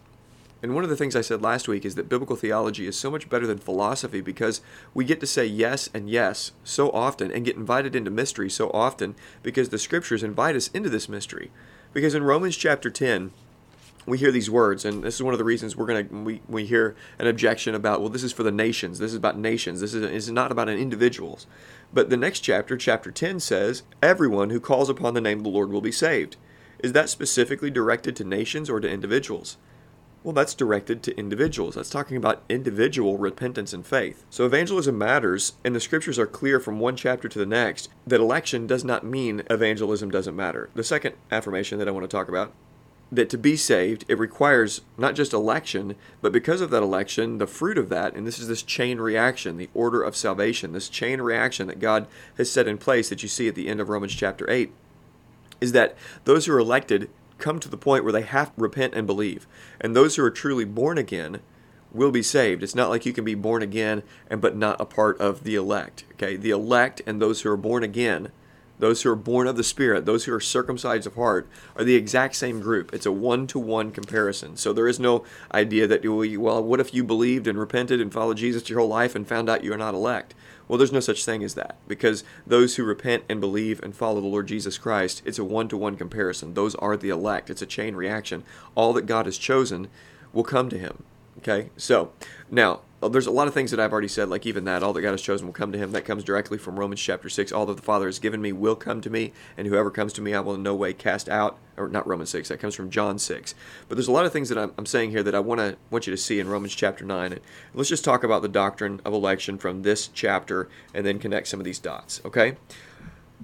And 0.62 0.74
one 0.74 0.84
of 0.84 0.90
the 0.90 0.96
things 0.96 1.16
I 1.16 1.22
said 1.22 1.40
last 1.40 1.68
week 1.68 1.86
is 1.86 1.94
that 1.94 2.08
biblical 2.08 2.36
theology 2.36 2.86
is 2.86 2.98
so 2.98 3.10
much 3.10 3.30
better 3.30 3.46
than 3.46 3.58
philosophy 3.58 4.20
because 4.20 4.60
we 4.92 5.06
get 5.06 5.20
to 5.20 5.26
say 5.26 5.46
yes 5.46 5.88
and 5.94 6.10
yes 6.10 6.52
so 6.64 6.90
often 6.90 7.32
and 7.32 7.46
get 7.46 7.56
invited 7.56 7.96
into 7.96 8.10
mystery 8.10 8.50
so 8.50 8.70
often 8.70 9.14
because 9.42 9.70
the 9.70 9.78
scriptures 9.78 10.22
invite 10.22 10.56
us 10.56 10.68
into 10.68 10.90
this 10.90 11.08
mystery. 11.08 11.50
Because 11.94 12.14
in 12.14 12.22
Romans 12.22 12.56
chapter 12.56 12.90
10, 12.90 13.32
we 14.06 14.18
hear 14.18 14.32
these 14.32 14.50
words, 14.50 14.84
and 14.84 15.04
this 15.04 15.16
is 15.16 15.22
one 15.22 15.34
of 15.34 15.38
the 15.38 15.44
reasons 15.44 15.76
we're 15.76 15.86
gonna 15.86 16.22
we, 16.22 16.40
we 16.48 16.66
hear 16.66 16.96
an 17.18 17.26
objection 17.26 17.74
about 17.74 18.00
well, 18.00 18.08
this 18.08 18.22
is 18.22 18.32
for 18.32 18.42
the 18.42 18.50
nations. 18.50 18.98
This 18.98 19.12
is 19.12 19.16
about 19.16 19.38
nations. 19.38 19.80
This 19.80 19.94
is, 19.94 20.02
is 20.02 20.30
not 20.30 20.50
about 20.50 20.68
an 20.68 20.78
individuals. 20.78 21.46
But 21.92 22.10
the 22.10 22.16
next 22.16 22.40
chapter, 22.40 22.76
chapter 22.76 23.10
ten, 23.10 23.40
says 23.40 23.82
everyone 24.02 24.50
who 24.50 24.60
calls 24.60 24.88
upon 24.88 25.14
the 25.14 25.20
name 25.20 25.38
of 25.38 25.44
the 25.44 25.50
Lord 25.50 25.70
will 25.70 25.80
be 25.80 25.92
saved. 25.92 26.36
Is 26.78 26.92
that 26.92 27.10
specifically 27.10 27.70
directed 27.70 28.16
to 28.16 28.24
nations 28.24 28.70
or 28.70 28.80
to 28.80 28.90
individuals? 28.90 29.58
Well, 30.22 30.34
that's 30.34 30.54
directed 30.54 31.02
to 31.04 31.16
individuals. 31.16 31.74
That's 31.74 31.88
talking 31.88 32.16
about 32.16 32.42
individual 32.48 33.16
repentance 33.16 33.72
and 33.72 33.86
faith. 33.86 34.24
So 34.28 34.44
evangelism 34.44 34.98
matters, 34.98 35.54
and 35.64 35.74
the 35.74 35.80
scriptures 35.80 36.18
are 36.18 36.26
clear 36.26 36.60
from 36.60 36.78
one 36.78 36.94
chapter 36.94 37.26
to 37.26 37.38
the 37.38 37.46
next 37.46 37.88
that 38.06 38.20
election 38.20 38.66
does 38.66 38.84
not 38.84 39.04
mean 39.04 39.42
evangelism 39.48 40.10
doesn't 40.10 40.36
matter. 40.36 40.68
The 40.74 40.84
second 40.84 41.14
affirmation 41.30 41.78
that 41.78 41.88
I 41.88 41.90
want 41.90 42.04
to 42.04 42.16
talk 42.16 42.28
about 42.28 42.52
that 43.12 43.28
to 43.30 43.38
be 43.38 43.56
saved, 43.56 44.04
it 44.08 44.18
requires 44.18 44.82
not 44.96 45.14
just 45.14 45.32
election, 45.32 45.96
but 46.20 46.32
because 46.32 46.60
of 46.60 46.70
that 46.70 46.82
election, 46.82 47.38
the 47.38 47.46
fruit 47.46 47.76
of 47.76 47.88
that, 47.88 48.14
and 48.14 48.26
this 48.26 48.38
is 48.38 48.46
this 48.46 48.62
chain 48.62 49.00
reaction, 49.00 49.56
the 49.56 49.70
order 49.74 50.02
of 50.02 50.14
salvation, 50.14 50.72
this 50.72 50.88
chain 50.88 51.20
reaction 51.20 51.66
that 51.66 51.80
God 51.80 52.06
has 52.36 52.50
set 52.50 52.68
in 52.68 52.78
place 52.78 53.08
that 53.08 53.22
you 53.22 53.28
see 53.28 53.48
at 53.48 53.54
the 53.54 53.68
end 53.68 53.80
of 53.80 53.88
Romans 53.88 54.14
chapter 54.14 54.48
8, 54.48 54.72
is 55.60 55.72
that 55.72 55.96
those 56.24 56.46
who 56.46 56.54
are 56.54 56.60
elected 56.60 57.10
come 57.38 57.58
to 57.58 57.68
the 57.68 57.76
point 57.76 58.04
where 58.04 58.12
they 58.12 58.22
have 58.22 58.54
to 58.54 58.60
repent 58.60 58.94
and 58.94 59.06
believe. 59.06 59.46
And 59.80 59.96
those 59.96 60.16
who 60.16 60.24
are 60.24 60.30
truly 60.30 60.64
born 60.64 60.98
again 60.98 61.40
will 61.92 62.10
be 62.10 62.22
saved. 62.22 62.62
It's 62.62 62.74
not 62.74 62.90
like 62.90 63.04
you 63.04 63.12
can 63.12 63.24
be 63.24 63.34
born 63.34 63.62
again 63.62 64.02
and 64.28 64.40
but 64.40 64.56
not 64.56 64.80
a 64.80 64.84
part 64.84 65.18
of 65.20 65.42
the 65.42 65.56
elect. 65.56 66.04
Okay? 66.12 66.36
The 66.36 66.50
elect 66.50 67.02
and 67.06 67.20
those 67.20 67.42
who 67.42 67.50
are 67.50 67.56
born 67.56 67.82
again 67.82 68.30
those 68.80 69.02
who 69.02 69.10
are 69.10 69.16
born 69.16 69.46
of 69.46 69.56
the 69.56 69.64
Spirit, 69.64 70.06
those 70.06 70.24
who 70.24 70.34
are 70.34 70.40
circumcised 70.40 71.06
of 71.06 71.14
heart, 71.14 71.48
are 71.76 71.84
the 71.84 71.94
exact 71.94 72.34
same 72.34 72.60
group. 72.60 72.92
It's 72.92 73.06
a 73.06 73.12
one 73.12 73.46
to 73.48 73.58
one 73.58 73.90
comparison. 73.90 74.56
So 74.56 74.72
there 74.72 74.88
is 74.88 74.98
no 74.98 75.24
idea 75.54 75.86
that, 75.86 76.04
well, 76.04 76.62
what 76.62 76.80
if 76.80 76.92
you 76.92 77.04
believed 77.04 77.46
and 77.46 77.58
repented 77.58 78.00
and 78.00 78.12
followed 78.12 78.38
Jesus 78.38 78.68
your 78.68 78.80
whole 78.80 78.88
life 78.88 79.14
and 79.14 79.28
found 79.28 79.48
out 79.48 79.62
you 79.64 79.72
are 79.72 79.78
not 79.78 79.94
elect? 79.94 80.34
Well, 80.66 80.78
there's 80.78 80.92
no 80.92 81.00
such 81.00 81.24
thing 81.24 81.42
as 81.42 81.54
that 81.54 81.78
because 81.88 82.22
those 82.46 82.76
who 82.76 82.84
repent 82.84 83.24
and 83.28 83.40
believe 83.40 83.82
and 83.82 83.94
follow 83.94 84.20
the 84.20 84.28
Lord 84.28 84.46
Jesus 84.46 84.78
Christ, 84.78 85.20
it's 85.24 85.38
a 85.38 85.44
one 85.44 85.68
to 85.68 85.76
one 85.76 85.96
comparison. 85.96 86.54
Those 86.54 86.76
are 86.76 86.96
the 86.96 87.08
elect. 87.08 87.50
It's 87.50 87.62
a 87.62 87.66
chain 87.66 87.96
reaction. 87.96 88.44
All 88.76 88.92
that 88.92 89.06
God 89.06 89.26
has 89.26 89.36
chosen 89.36 89.88
will 90.32 90.44
come 90.44 90.68
to 90.68 90.78
him. 90.78 91.02
Okay, 91.38 91.70
so 91.76 92.12
now 92.50 92.82
Uh, 93.02 93.08
there's 93.08 93.26
a 93.26 93.30
lot 93.30 93.48
of 93.48 93.54
things 93.54 93.70
that 93.70 93.80
I've 93.80 93.92
already 93.92 94.08
said, 94.08 94.28
like 94.28 94.44
even 94.44 94.64
that, 94.64 94.82
all 94.82 94.92
that 94.92 95.00
God 95.00 95.12
has 95.12 95.22
chosen 95.22 95.46
will 95.46 95.54
come 95.54 95.72
to 95.72 95.78
him. 95.78 95.92
That 95.92 96.04
comes 96.04 96.22
directly 96.22 96.58
from 96.58 96.78
Romans 96.78 97.00
chapter 97.00 97.30
6. 97.30 97.50
All 97.50 97.64
that 97.66 97.76
the 97.76 97.82
Father 97.82 98.06
has 98.06 98.18
given 98.18 98.42
me 98.42 98.52
will 98.52 98.76
come 98.76 99.00
to 99.00 99.08
me, 99.08 99.32
and 99.56 99.66
whoever 99.66 99.90
comes 99.90 100.12
to 100.14 100.20
me 100.20 100.34
I 100.34 100.40
will 100.40 100.54
in 100.54 100.62
no 100.62 100.74
way 100.74 100.92
cast 100.92 101.28
out. 101.28 101.58
Or 101.78 101.88
not 101.88 102.06
Romans 102.06 102.28
6, 102.28 102.48
that 102.48 102.60
comes 102.60 102.74
from 102.74 102.90
John 102.90 103.18
6. 103.18 103.54
But 103.88 103.94
there's 103.94 104.08
a 104.08 104.12
lot 104.12 104.26
of 104.26 104.34
things 104.34 104.50
that 104.50 104.58
I'm, 104.58 104.74
I'm 104.76 104.84
saying 104.84 105.12
here 105.12 105.22
that 105.22 105.34
I 105.34 105.40
want 105.40 105.60
to 105.60 105.78
want 105.90 106.06
you 106.06 106.10
to 106.10 106.16
see 106.18 106.38
in 106.38 106.48
Romans 106.48 106.74
chapter 106.74 107.06
9. 107.06 107.32
And 107.32 107.40
let's 107.72 107.88
just 107.88 108.04
talk 108.04 108.22
about 108.22 108.42
the 108.42 108.48
doctrine 108.48 109.00
of 109.02 109.14
election 109.14 109.56
from 109.56 109.80
this 109.80 110.08
chapter 110.08 110.68
and 110.92 111.06
then 111.06 111.18
connect 111.18 111.48
some 111.48 111.58
of 111.58 111.64
these 111.64 111.78
dots, 111.78 112.20
okay? 112.26 112.56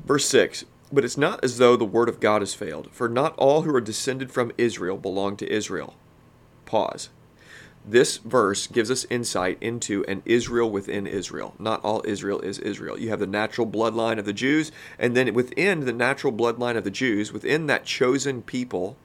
Verse 0.05 0.26
6 0.26 0.67
But 0.93 1.05
it's 1.05 1.17
not 1.17 1.43
as 1.43 1.56
though 1.56 1.76
the 1.76 1.87
word 1.87 2.11
of 2.11 2.20
God 2.20 2.43
has 2.43 2.53
failed, 2.53 2.91
for 2.93 3.08
not 3.08 3.35
all 3.38 3.62
who 3.62 3.75
are 3.75 3.81
descended 3.81 4.31
from 4.31 4.53
Israel 4.58 4.99
belong 4.99 5.38
to 5.38 5.50
Israel. 5.50 5.94
Pause. 6.67 7.08
This 7.88 8.16
verse 8.16 8.66
gives 8.66 8.90
us 8.90 9.06
insight 9.10 9.58
into 9.60 10.04
an 10.08 10.22
Israel 10.24 10.68
within 10.68 11.06
Israel. 11.06 11.54
Not 11.56 11.84
all 11.84 12.02
Israel 12.04 12.40
is 12.40 12.58
Israel. 12.58 12.98
You 12.98 13.10
have 13.10 13.20
the 13.20 13.28
natural 13.28 13.64
bloodline 13.64 14.18
of 14.18 14.24
the 14.24 14.32
Jews, 14.32 14.72
and 14.98 15.16
then 15.16 15.32
within 15.34 15.84
the 15.84 15.92
natural 15.92 16.32
bloodline 16.32 16.76
of 16.76 16.82
the 16.82 16.90
Jews, 16.90 17.32
within 17.32 17.68
that 17.68 17.84
chosen 17.84 18.42
people, 18.42 18.96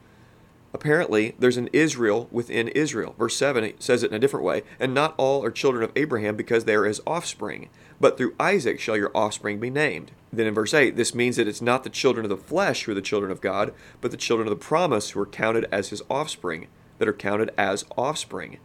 apparently 0.74 1.36
there's 1.38 1.56
an 1.56 1.68
Israel 1.72 2.26
within 2.32 2.66
Israel. 2.68 3.14
Verse 3.16 3.36
7 3.36 3.72
says 3.78 4.02
it 4.02 4.10
in 4.10 4.16
a 4.16 4.18
different 4.18 4.44
way. 4.44 4.64
And 4.80 4.92
not 4.92 5.14
all 5.16 5.44
are 5.44 5.52
children 5.52 5.84
of 5.84 5.92
Abraham 5.94 6.34
because 6.34 6.64
they 6.64 6.74
are 6.74 6.86
his 6.86 7.00
offspring, 7.06 7.68
but 8.00 8.18
through 8.18 8.34
Isaac 8.40 8.80
shall 8.80 8.96
your 8.96 9.12
offspring 9.14 9.60
be 9.60 9.70
named. 9.70 10.10
Then 10.32 10.48
in 10.48 10.54
verse 10.54 10.74
8, 10.74 10.96
this 10.96 11.14
means 11.14 11.36
that 11.36 11.46
it's 11.46 11.62
not 11.62 11.84
the 11.84 11.90
children 11.90 12.24
of 12.24 12.30
the 12.30 12.36
flesh 12.36 12.82
who 12.82 12.90
are 12.90 12.96
the 12.96 13.00
children 13.00 13.30
of 13.30 13.40
God, 13.40 13.72
but 14.00 14.10
the 14.10 14.16
children 14.16 14.48
of 14.48 14.58
the 14.58 14.64
promise 14.64 15.10
who 15.10 15.20
are 15.20 15.26
counted 15.26 15.68
as 15.70 15.90
his 15.90 16.02
offspring, 16.10 16.66
that 16.98 17.06
are 17.06 17.12
counted 17.12 17.52
as 17.56 17.84
offspring. 17.96 18.58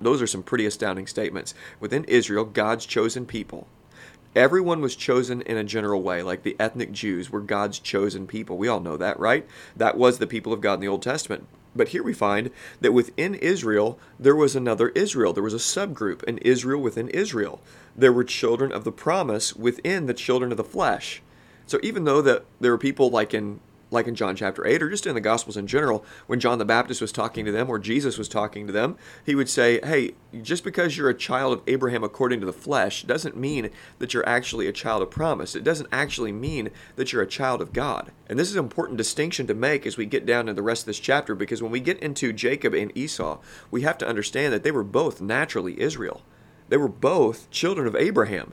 Those 0.00 0.20
are 0.22 0.26
some 0.26 0.42
pretty 0.42 0.66
astounding 0.66 1.06
statements. 1.06 1.54
Within 1.80 2.04
Israel, 2.04 2.44
God's 2.44 2.86
chosen 2.86 3.26
people, 3.26 3.66
everyone 4.34 4.80
was 4.80 4.94
chosen 4.94 5.40
in 5.42 5.56
a 5.56 5.64
general 5.64 6.02
way, 6.02 6.22
like 6.22 6.42
the 6.42 6.56
ethnic 6.60 6.92
Jews 6.92 7.30
were 7.30 7.40
God's 7.40 7.78
chosen 7.78 8.26
people. 8.26 8.58
We 8.58 8.68
all 8.68 8.80
know 8.80 8.96
that, 8.98 9.18
right? 9.18 9.46
That 9.74 9.96
was 9.96 10.18
the 10.18 10.26
people 10.26 10.52
of 10.52 10.60
God 10.60 10.74
in 10.74 10.80
the 10.80 10.88
Old 10.88 11.02
Testament. 11.02 11.46
But 11.74 11.88
here 11.88 12.02
we 12.02 12.14
find 12.14 12.50
that 12.80 12.92
within 12.92 13.34
Israel, 13.34 13.98
there 14.18 14.36
was 14.36 14.56
another 14.56 14.90
Israel. 14.90 15.32
There 15.32 15.42
was 15.42 15.54
a 15.54 15.58
subgroup, 15.58 16.22
an 16.24 16.38
Israel 16.38 16.80
within 16.80 17.08
Israel. 17.08 17.60
There 17.94 18.12
were 18.12 18.24
children 18.24 18.72
of 18.72 18.84
the 18.84 18.92
promise 18.92 19.54
within 19.54 20.06
the 20.06 20.14
children 20.14 20.50
of 20.50 20.56
the 20.56 20.64
flesh. 20.64 21.22
So 21.66 21.78
even 21.82 22.04
though 22.04 22.22
that 22.22 22.44
there 22.60 22.70
were 22.70 22.78
people 22.78 23.10
like 23.10 23.34
in 23.34 23.60
like 23.90 24.06
in 24.06 24.14
John 24.14 24.34
chapter 24.34 24.66
8 24.66 24.82
or 24.82 24.90
just 24.90 25.06
in 25.06 25.14
the 25.14 25.20
Gospels 25.20 25.56
in 25.56 25.66
general, 25.66 26.04
when 26.26 26.40
John 26.40 26.58
the 26.58 26.64
Baptist 26.64 27.00
was 27.00 27.12
talking 27.12 27.44
to 27.44 27.52
them 27.52 27.70
or 27.70 27.78
Jesus 27.78 28.18
was 28.18 28.28
talking 28.28 28.66
to 28.66 28.72
them, 28.72 28.96
he 29.24 29.34
would 29.34 29.48
say, 29.48 29.80
Hey, 29.84 30.12
just 30.42 30.64
because 30.64 30.96
you're 30.96 31.08
a 31.08 31.14
child 31.14 31.52
of 31.52 31.62
Abraham 31.66 32.02
according 32.02 32.40
to 32.40 32.46
the 32.46 32.52
flesh 32.52 33.04
doesn't 33.04 33.36
mean 33.36 33.70
that 33.98 34.12
you're 34.12 34.28
actually 34.28 34.66
a 34.66 34.72
child 34.72 35.02
of 35.02 35.10
promise. 35.10 35.54
It 35.54 35.64
doesn't 35.64 35.88
actually 35.92 36.32
mean 36.32 36.70
that 36.96 37.12
you're 37.12 37.22
a 37.22 37.26
child 37.26 37.62
of 37.62 37.72
God. 37.72 38.10
And 38.28 38.38
this 38.38 38.50
is 38.50 38.56
an 38.56 38.64
important 38.64 38.98
distinction 38.98 39.46
to 39.46 39.54
make 39.54 39.86
as 39.86 39.96
we 39.96 40.06
get 40.06 40.26
down 40.26 40.46
to 40.46 40.54
the 40.54 40.62
rest 40.62 40.82
of 40.82 40.86
this 40.86 40.98
chapter 40.98 41.34
because 41.34 41.62
when 41.62 41.72
we 41.72 41.80
get 41.80 42.00
into 42.00 42.32
Jacob 42.32 42.74
and 42.74 42.96
Esau, 42.96 43.38
we 43.70 43.82
have 43.82 43.98
to 43.98 44.08
understand 44.08 44.52
that 44.52 44.64
they 44.64 44.72
were 44.72 44.84
both 44.84 45.20
naturally 45.20 45.80
Israel. 45.80 46.22
They 46.68 46.76
were 46.76 46.88
both 46.88 47.48
children 47.50 47.86
of 47.86 47.94
Abraham. 47.94 48.52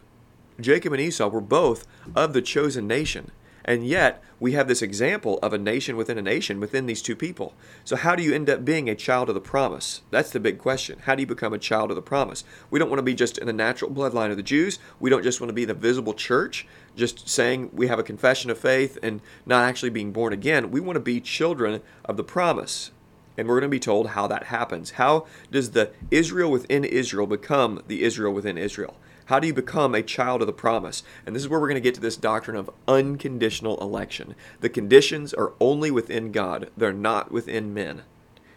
Jacob 0.59 0.93
and 0.93 1.01
Esau 1.01 1.27
were 1.27 1.41
both 1.41 1.87
of 2.15 2.33
the 2.33 2.41
chosen 2.41 2.87
nation. 2.87 3.31
And 3.65 3.87
yet, 3.87 4.21
we 4.39 4.51
have 4.53 4.67
this 4.67 4.81
example 4.81 5.39
of 5.41 5.53
a 5.53 5.57
nation 5.57 5.95
within 5.95 6.17
a 6.17 6.21
nation 6.21 6.59
within 6.59 6.85
these 6.85 7.01
two 7.01 7.15
people. 7.15 7.53
So, 7.85 7.95
how 7.95 8.15
do 8.15 8.21
you 8.21 8.33
end 8.33 8.49
up 8.49 8.65
being 8.65 8.89
a 8.89 8.95
child 8.95 9.29
of 9.29 9.35
the 9.35 9.41
promise? 9.41 10.01
That's 10.11 10.31
the 10.31 10.39
big 10.39 10.57
question. 10.57 10.99
How 11.03 11.15
do 11.15 11.21
you 11.21 11.27
become 11.27 11.53
a 11.53 11.59
child 11.59 11.89
of 11.89 11.95
the 11.95 12.01
promise? 12.01 12.43
We 12.69 12.77
don't 12.77 12.89
want 12.89 12.99
to 12.99 13.03
be 13.03 13.13
just 13.13 13.37
in 13.37 13.47
the 13.47 13.53
natural 13.53 13.89
bloodline 13.89 14.31
of 14.31 14.37
the 14.37 14.43
Jews. 14.43 14.79
We 14.99 15.09
don't 15.09 15.23
just 15.23 15.39
want 15.39 15.49
to 15.49 15.53
be 15.53 15.65
the 15.65 15.73
visible 15.73 16.13
church, 16.13 16.67
just 16.95 17.29
saying 17.29 17.69
we 17.71 17.87
have 17.87 17.99
a 17.99 18.03
confession 18.03 18.51
of 18.51 18.57
faith 18.57 18.97
and 19.01 19.21
not 19.45 19.63
actually 19.63 19.91
being 19.91 20.11
born 20.11 20.33
again. 20.33 20.69
We 20.69 20.81
want 20.81 20.97
to 20.97 21.01
be 21.01 21.21
children 21.21 21.81
of 22.03 22.17
the 22.17 22.23
promise. 22.23 22.91
And 23.37 23.47
we're 23.47 23.59
going 23.59 23.69
to 23.71 23.75
be 23.75 23.79
told 23.79 24.09
how 24.09 24.27
that 24.27 24.45
happens. 24.45 24.91
How 24.91 25.25
does 25.51 25.71
the 25.71 25.91
Israel 26.11 26.51
within 26.51 26.83
Israel 26.83 27.25
become 27.25 27.81
the 27.87 28.03
Israel 28.03 28.33
within 28.33 28.57
Israel? 28.57 28.95
How 29.25 29.39
do 29.39 29.47
you 29.47 29.53
become 29.53 29.95
a 29.95 30.03
child 30.03 30.41
of 30.41 30.47
the 30.47 30.53
promise? 30.53 31.03
And 31.25 31.35
this 31.35 31.43
is 31.43 31.49
where 31.49 31.59
we're 31.59 31.67
going 31.67 31.75
to 31.75 31.81
get 31.81 31.95
to 31.95 32.01
this 32.01 32.17
doctrine 32.17 32.57
of 32.57 32.69
unconditional 32.87 33.79
election. 33.79 34.35
The 34.59 34.69
conditions 34.69 35.33
are 35.33 35.53
only 35.59 35.91
within 35.91 36.31
God, 36.31 36.69
they're 36.75 36.93
not 36.93 37.31
within 37.31 37.73
men. 37.73 38.03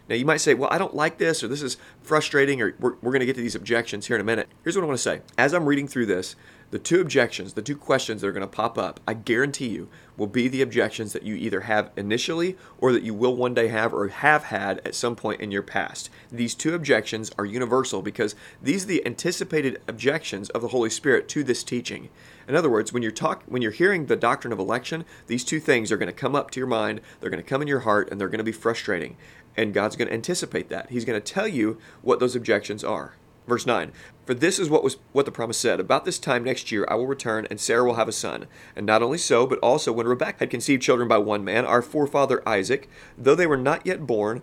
Now, 0.09 0.15
you 0.15 0.25
might 0.25 0.37
say, 0.37 0.53
well, 0.53 0.69
I 0.71 0.77
don't 0.77 0.95
like 0.95 1.17
this, 1.17 1.43
or 1.43 1.47
this 1.47 1.61
is 1.61 1.77
frustrating, 2.01 2.61
or 2.61 2.75
we're, 2.79 2.95
we're 3.01 3.11
going 3.11 3.19
to 3.19 3.25
get 3.25 3.35
to 3.35 3.41
these 3.41 3.55
objections 3.55 4.07
here 4.07 4.15
in 4.15 4.21
a 4.21 4.25
minute. 4.25 4.47
Here's 4.63 4.75
what 4.75 4.83
I 4.83 4.87
want 4.87 4.97
to 4.97 5.03
say. 5.03 5.21
As 5.37 5.53
I'm 5.53 5.65
reading 5.65 5.87
through 5.87 6.05
this, 6.05 6.35
the 6.69 6.79
two 6.79 6.99
objections, 6.99 7.53
the 7.53 7.61
two 7.61 7.77
questions 7.77 8.21
that 8.21 8.27
are 8.27 8.33
going 8.33 8.41
to 8.41 8.47
pop 8.47 8.77
up, 8.77 8.99
I 9.07 9.13
guarantee 9.13 9.69
you, 9.69 9.87
will 10.17 10.27
be 10.27 10.49
the 10.49 10.61
objections 10.61 11.13
that 11.13 11.23
you 11.23 11.35
either 11.35 11.61
have 11.61 11.91
initially 11.95 12.57
or 12.79 12.91
that 12.91 13.03
you 13.03 13.13
will 13.13 13.35
one 13.35 13.53
day 13.53 13.69
have 13.69 13.93
or 13.93 14.09
have 14.09 14.45
had 14.45 14.79
at 14.83 14.95
some 14.95 15.15
point 15.15 15.39
in 15.39 15.51
your 15.51 15.61
past. 15.61 16.09
These 16.29 16.55
two 16.55 16.73
objections 16.73 17.31
are 17.37 17.45
universal 17.45 18.01
because 18.01 18.35
these 18.61 18.83
are 18.83 18.87
the 18.87 19.05
anticipated 19.05 19.81
objections 19.87 20.49
of 20.49 20.61
the 20.61 20.69
Holy 20.69 20.89
Spirit 20.89 21.29
to 21.29 21.43
this 21.43 21.63
teaching. 21.63 22.09
In 22.49 22.55
other 22.55 22.69
words, 22.69 22.91
when 22.91 23.03
you're 23.03 23.11
talk 23.11 23.43
when 23.45 23.61
you're 23.61 23.71
hearing 23.71 24.07
the 24.07 24.15
doctrine 24.15 24.53
of 24.53 24.59
election, 24.59 25.05
these 25.27 25.45
two 25.45 25.59
things 25.59 25.91
are 25.91 25.97
going 25.97 26.07
to 26.07 26.13
come 26.13 26.35
up 26.35 26.51
to 26.51 26.59
your 26.59 26.67
mind, 26.67 26.99
they're 27.19 27.29
going 27.29 27.43
to 27.43 27.49
come 27.49 27.61
in 27.61 27.67
your 27.67 27.81
heart 27.81 28.09
and 28.09 28.19
they're 28.19 28.29
going 28.29 28.39
to 28.39 28.43
be 28.43 28.51
frustrating. 28.51 29.15
And 29.57 29.73
God's 29.73 29.95
going 29.95 30.07
to 30.07 30.13
anticipate 30.13 30.69
that. 30.69 30.91
He's 30.91 31.03
going 31.03 31.19
to 31.19 31.33
tell 31.33 31.47
you 31.47 31.79
what 32.01 32.19
those 32.19 32.35
objections 32.35 32.83
are. 32.83 33.15
Verse 33.47 33.65
9 33.65 33.91
For 34.25 34.33
this 34.33 34.59
is 34.59 34.69
what 34.69 34.83
was 34.83 34.97
what 35.13 35.25
the 35.25 35.31
promise 35.31 35.57
said 35.57 35.79
About 35.79 36.05
this 36.05 36.19
time 36.19 36.43
next 36.43 36.71
year 36.71 36.85
I 36.89 36.95
will 36.95 37.07
return, 37.07 37.47
and 37.49 37.59
Sarah 37.59 37.85
will 37.85 37.95
have 37.95 38.09
a 38.09 38.13
son. 38.13 38.45
And 38.75 38.85
not 38.85 39.01
only 39.01 39.17
so, 39.17 39.47
but 39.47 39.59
also 39.59 39.91
when 39.91 40.07
Rebekah 40.07 40.39
had 40.39 40.49
conceived 40.49 40.83
children 40.83 41.07
by 41.07 41.17
one 41.17 41.43
man, 41.43 41.65
our 41.65 41.81
forefather 41.81 42.47
Isaac, 42.47 42.89
though 43.17 43.35
they 43.35 43.47
were 43.47 43.57
not 43.57 43.85
yet 43.85 44.05
born, 44.05 44.41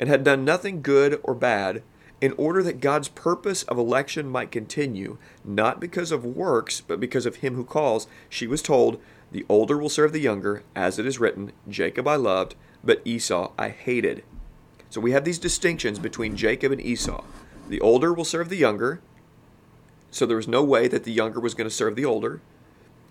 and 0.00 0.08
had 0.08 0.24
done 0.24 0.44
nothing 0.44 0.80
good 0.80 1.20
or 1.22 1.34
bad, 1.34 1.82
in 2.20 2.32
order 2.36 2.62
that 2.62 2.80
God's 2.80 3.08
purpose 3.08 3.62
of 3.64 3.78
election 3.78 4.28
might 4.28 4.50
continue, 4.50 5.18
not 5.44 5.78
because 5.78 6.10
of 6.10 6.24
works, 6.24 6.80
but 6.80 6.98
because 6.98 7.26
of 7.26 7.36
him 7.36 7.54
who 7.54 7.64
calls, 7.64 8.08
she 8.28 8.46
was 8.46 8.62
told, 8.62 9.00
The 9.30 9.46
older 9.48 9.78
will 9.78 9.88
serve 9.88 10.12
the 10.12 10.20
younger, 10.20 10.64
as 10.74 10.98
it 10.98 11.06
is 11.06 11.20
written, 11.20 11.52
Jacob 11.68 12.08
I 12.08 12.16
loved, 12.16 12.56
but 12.82 13.02
Esau 13.04 13.52
I 13.56 13.68
hated. 13.68 14.24
So 14.90 15.00
we 15.00 15.12
have 15.12 15.24
these 15.24 15.38
distinctions 15.38 15.98
between 15.98 16.36
Jacob 16.36 16.72
and 16.72 16.80
Esau. 16.80 17.22
The 17.68 17.80
older 17.80 18.12
will 18.12 18.24
serve 18.24 18.48
the 18.48 18.56
younger, 18.56 19.00
so 20.10 20.24
there 20.24 20.36
was 20.36 20.48
no 20.48 20.64
way 20.64 20.88
that 20.88 21.04
the 21.04 21.12
younger 21.12 21.38
was 21.38 21.54
going 21.54 21.68
to 21.68 21.74
serve 21.74 21.96
the 21.96 22.04
older. 22.04 22.40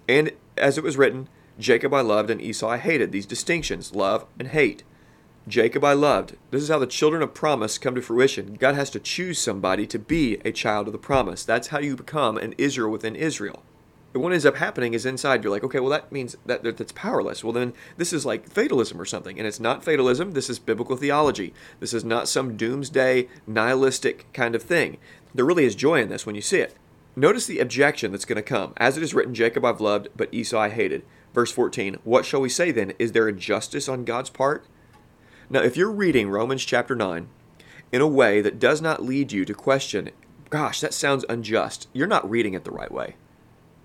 And 0.07 0.31
as 0.57 0.77
it 0.77 0.83
was 0.83 0.97
written, 0.97 1.29
Jacob 1.59 1.93
I 1.93 2.01
loved 2.01 2.29
and 2.29 2.41
Esau 2.41 2.67
I 2.67 2.77
hated. 2.77 3.11
These 3.11 3.25
distinctions, 3.25 3.93
love 3.93 4.25
and 4.39 4.47
hate. 4.49 4.83
Jacob 5.47 5.83
I 5.83 5.93
loved. 5.93 6.35
This 6.51 6.63
is 6.63 6.69
how 6.69 6.79
the 6.79 6.87
children 6.87 7.21
of 7.21 7.33
promise 7.33 7.77
come 7.77 7.95
to 7.95 8.01
fruition. 8.01 8.55
God 8.55 8.75
has 8.75 8.89
to 8.91 8.99
choose 8.99 9.39
somebody 9.39 9.85
to 9.87 9.99
be 9.99 10.39
a 10.43 10.51
child 10.51 10.87
of 10.87 10.93
the 10.93 10.99
promise. 10.99 11.45
That's 11.45 11.67
how 11.67 11.79
you 11.79 11.95
become 11.95 12.37
an 12.37 12.53
Israel 12.57 12.91
within 12.91 13.15
Israel 13.15 13.63
what 14.13 14.33
ends 14.33 14.45
up 14.45 14.55
happening 14.55 14.93
is 14.93 15.05
inside 15.05 15.43
you're 15.43 15.51
like, 15.51 15.63
okay, 15.63 15.79
well 15.79 15.91
that 15.91 16.11
means 16.11 16.35
that, 16.45 16.63
that 16.63 16.77
that's 16.77 16.91
powerless. 16.91 17.43
Well 17.43 17.53
then 17.53 17.73
this 17.97 18.13
is 18.13 18.25
like 18.25 18.49
fatalism 18.49 18.99
or 18.99 19.05
something, 19.05 19.37
and 19.37 19.47
it's 19.47 19.59
not 19.59 19.83
fatalism. 19.83 20.31
This 20.31 20.49
is 20.49 20.59
biblical 20.59 20.95
theology. 20.95 21.53
This 21.79 21.93
is 21.93 22.03
not 22.03 22.27
some 22.27 22.57
doomsday 22.57 23.27
nihilistic 23.45 24.31
kind 24.33 24.55
of 24.55 24.63
thing. 24.63 24.97
There 25.35 25.45
really 25.45 25.65
is 25.65 25.75
joy 25.75 26.01
in 26.01 26.09
this 26.09 26.25
when 26.25 26.35
you 26.35 26.41
see 26.41 26.59
it. 26.59 26.75
Notice 27.15 27.47
the 27.47 27.59
objection 27.59 28.11
that's 28.11 28.25
going 28.25 28.37
to 28.37 28.43
come. 28.43 28.73
As 28.77 28.95
it 28.95 29.03
is 29.03 29.13
written, 29.13 29.33
Jacob 29.33 29.65
I've 29.65 29.81
loved, 29.81 30.07
but 30.15 30.31
Esau 30.31 30.59
I 30.59 30.69
hated. 30.69 31.03
Verse 31.33 31.51
14. 31.51 31.97
What 32.03 32.25
shall 32.25 32.41
we 32.41 32.49
say 32.49 32.71
then? 32.71 32.93
Is 32.99 33.11
there 33.11 33.27
injustice 33.27 33.89
on 33.89 34.05
God's 34.05 34.29
part? 34.29 34.65
Now, 35.49 35.61
if 35.61 35.75
you're 35.75 35.91
reading 35.91 36.29
Romans 36.29 36.63
chapter 36.63 36.95
9 36.95 37.27
in 37.91 38.01
a 38.01 38.07
way 38.07 38.41
that 38.41 38.59
does 38.59 38.81
not 38.81 39.03
lead 39.03 39.31
you 39.31 39.45
to 39.45 39.53
question, 39.53 40.11
gosh, 40.49 40.79
that 40.81 40.93
sounds 40.93 41.25
unjust, 41.27 41.87
you're 41.93 42.05
not 42.05 42.29
reading 42.29 42.53
it 42.53 42.63
the 42.63 42.71
right 42.71 42.91
way. 42.91 43.15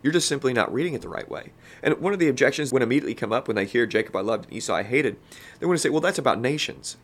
You're 0.02 0.12
just 0.12 0.28
simply 0.28 0.52
not 0.52 0.72
reading 0.72 0.94
it 0.94 1.02
the 1.02 1.08
right 1.08 1.28
way. 1.30 1.52
And 1.82 1.98
one 1.98 2.12
of 2.12 2.18
the 2.18 2.28
objections 2.28 2.72
would 2.72 2.82
immediately 2.82 3.14
come 3.14 3.32
up 3.32 3.46
when 3.46 3.54
they 3.54 3.66
hear 3.66 3.86
Jacob 3.86 4.16
I 4.16 4.20
loved 4.20 4.46
and 4.46 4.54
Esau 4.54 4.74
I 4.74 4.82
hated, 4.82 5.16
they 5.58 5.66
want 5.66 5.78
to 5.78 5.82
say, 5.82 5.90
well, 5.90 6.00
that's 6.00 6.18
about 6.18 6.40
nations. 6.40 6.96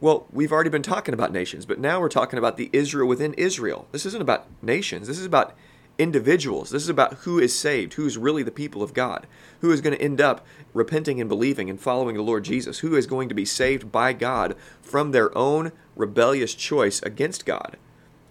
Well, 0.00 0.26
we've 0.32 0.52
already 0.52 0.70
been 0.70 0.82
talking 0.82 1.12
about 1.12 1.32
nations, 1.32 1.66
but 1.66 1.80
now 1.80 2.00
we're 2.00 2.08
talking 2.08 2.38
about 2.38 2.56
the 2.56 2.70
Israel 2.72 3.08
within 3.08 3.34
Israel. 3.34 3.88
This 3.90 4.06
isn't 4.06 4.22
about 4.22 4.46
nations. 4.62 5.08
This 5.08 5.18
is 5.18 5.26
about 5.26 5.56
individuals. 5.98 6.70
This 6.70 6.84
is 6.84 6.88
about 6.88 7.14
who 7.14 7.40
is 7.40 7.52
saved, 7.52 7.94
who 7.94 8.06
is 8.06 8.16
really 8.16 8.44
the 8.44 8.52
people 8.52 8.82
of 8.82 8.94
God, 8.94 9.26
who 9.60 9.72
is 9.72 9.80
going 9.80 9.96
to 9.96 10.02
end 10.02 10.20
up 10.20 10.46
repenting 10.72 11.20
and 11.20 11.28
believing 11.28 11.68
and 11.68 11.80
following 11.80 12.16
the 12.16 12.22
Lord 12.22 12.44
Jesus, 12.44 12.78
who 12.78 12.94
is 12.94 13.08
going 13.08 13.28
to 13.28 13.34
be 13.34 13.44
saved 13.44 13.90
by 13.90 14.12
God 14.12 14.54
from 14.80 15.10
their 15.10 15.36
own 15.36 15.72
rebellious 15.96 16.54
choice 16.54 17.02
against 17.02 17.44
God. 17.44 17.76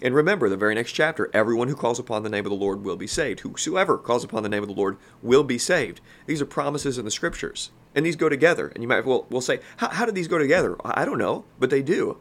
And 0.01 0.13
remember, 0.13 0.47
the 0.47 0.57
very 0.57 0.75
next 0.75 0.91
chapter, 0.91 1.29
everyone 1.33 1.69
who 1.69 1.75
calls 1.75 1.97
upon 1.97 2.21
the 2.21 2.29
name 2.29 2.45
of 2.45 2.51
the 2.51 2.55
Lord 2.55 2.83
will 2.83 2.97
be 2.97 3.07
saved. 3.07 3.39
Whosoever 3.39 3.97
calls 3.97 4.23
upon 4.23 4.43
the 4.43 4.49
name 4.49 4.61
of 4.61 4.69
the 4.69 4.75
Lord 4.75 4.97
will 5.23 5.43
be 5.43 5.57
saved. 5.57 6.01
These 6.27 6.41
are 6.41 6.45
promises 6.45 6.99
in 6.99 7.05
the 7.05 7.11
scriptures. 7.11 7.71
And 7.95 8.05
these 8.05 8.15
go 8.15 8.29
together. 8.29 8.67
And 8.67 8.83
you 8.83 8.87
might 8.87 9.05
well, 9.05 9.25
will 9.29 9.41
say, 9.41 9.59
how, 9.77 10.05
do 10.05 10.11
these 10.11 10.27
go 10.27 10.37
together? 10.37 10.77
I 10.85 11.03
don't 11.03 11.17
know, 11.17 11.45
but 11.57 11.71
they 11.71 11.81
do. 11.81 12.17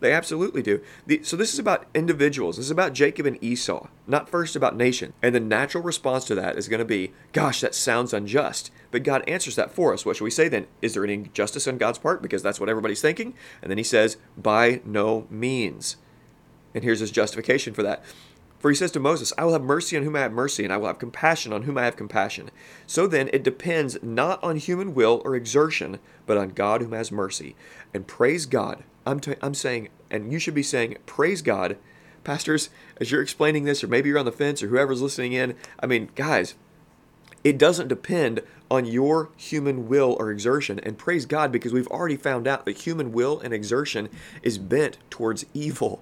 They 0.00 0.12
absolutely 0.12 0.62
do. 0.62 0.82
The, 1.06 1.22
so 1.22 1.36
this 1.36 1.52
is 1.52 1.60
about 1.60 1.86
individuals. 1.94 2.56
This 2.56 2.66
is 2.66 2.72
about 2.72 2.92
Jacob 2.92 3.24
and 3.24 3.38
Esau, 3.40 3.86
not 4.08 4.28
first 4.28 4.56
about 4.56 4.74
nation. 4.74 5.12
And 5.22 5.32
the 5.32 5.38
natural 5.38 5.84
response 5.84 6.24
to 6.24 6.34
that 6.34 6.58
is 6.58 6.66
going 6.66 6.80
to 6.80 6.84
be, 6.84 7.12
gosh, 7.32 7.60
that 7.60 7.72
sounds 7.72 8.12
unjust. 8.12 8.72
But 8.90 9.04
God 9.04 9.22
answers 9.28 9.54
that 9.54 9.70
for 9.70 9.94
us. 9.94 10.04
What 10.04 10.16
should 10.16 10.24
we 10.24 10.30
say 10.30 10.48
then? 10.48 10.66
Is 10.80 10.94
there 10.94 11.04
any 11.04 11.30
justice 11.32 11.68
on 11.68 11.78
God's 11.78 12.00
part? 12.00 12.20
Because 12.20 12.42
that's 12.42 12.58
what 12.58 12.68
everybody's 12.68 13.00
thinking. 13.00 13.34
And 13.62 13.70
then 13.70 13.78
he 13.78 13.84
says, 13.84 14.16
by 14.36 14.80
no 14.84 15.28
means. 15.30 15.98
And 16.74 16.84
here's 16.84 17.00
his 17.00 17.10
justification 17.10 17.74
for 17.74 17.82
that. 17.82 18.02
For 18.58 18.70
he 18.70 18.76
says 18.76 18.92
to 18.92 19.00
Moses, 19.00 19.32
I 19.36 19.44
will 19.44 19.54
have 19.54 19.62
mercy 19.62 19.96
on 19.96 20.04
whom 20.04 20.14
I 20.14 20.20
have 20.20 20.32
mercy, 20.32 20.62
and 20.62 20.72
I 20.72 20.76
will 20.76 20.86
have 20.86 21.00
compassion 21.00 21.52
on 21.52 21.62
whom 21.62 21.76
I 21.76 21.84
have 21.84 21.96
compassion. 21.96 22.50
So 22.86 23.08
then, 23.08 23.28
it 23.32 23.42
depends 23.42 23.98
not 24.02 24.42
on 24.42 24.56
human 24.56 24.94
will 24.94 25.20
or 25.24 25.34
exertion, 25.34 25.98
but 26.26 26.36
on 26.36 26.50
God 26.50 26.80
whom 26.80 26.92
has 26.92 27.10
mercy. 27.10 27.56
And 27.92 28.06
praise 28.06 28.46
God. 28.46 28.84
I'm, 29.04 29.18
t- 29.18 29.34
I'm 29.42 29.54
saying, 29.54 29.88
and 30.12 30.32
you 30.32 30.38
should 30.38 30.54
be 30.54 30.62
saying, 30.62 30.98
praise 31.06 31.42
God. 31.42 31.76
Pastors, 32.22 32.70
as 33.00 33.10
you're 33.10 33.20
explaining 33.20 33.64
this, 33.64 33.82
or 33.82 33.88
maybe 33.88 34.08
you're 34.08 34.18
on 34.18 34.26
the 34.26 34.30
fence, 34.30 34.62
or 34.62 34.68
whoever's 34.68 35.02
listening 35.02 35.32
in, 35.32 35.56
I 35.80 35.86
mean, 35.86 36.10
guys, 36.14 36.54
it 37.42 37.58
doesn't 37.58 37.88
depend 37.88 38.42
on 38.70 38.84
your 38.84 39.30
human 39.36 39.88
will 39.88 40.16
or 40.20 40.30
exertion. 40.30 40.78
And 40.80 40.96
praise 40.96 41.26
God 41.26 41.50
because 41.50 41.72
we've 41.72 41.88
already 41.88 42.16
found 42.16 42.46
out 42.46 42.64
that 42.64 42.78
human 42.78 43.10
will 43.10 43.40
and 43.40 43.52
exertion 43.52 44.08
is 44.42 44.56
bent 44.56 44.98
towards 45.10 45.44
evil. 45.52 46.00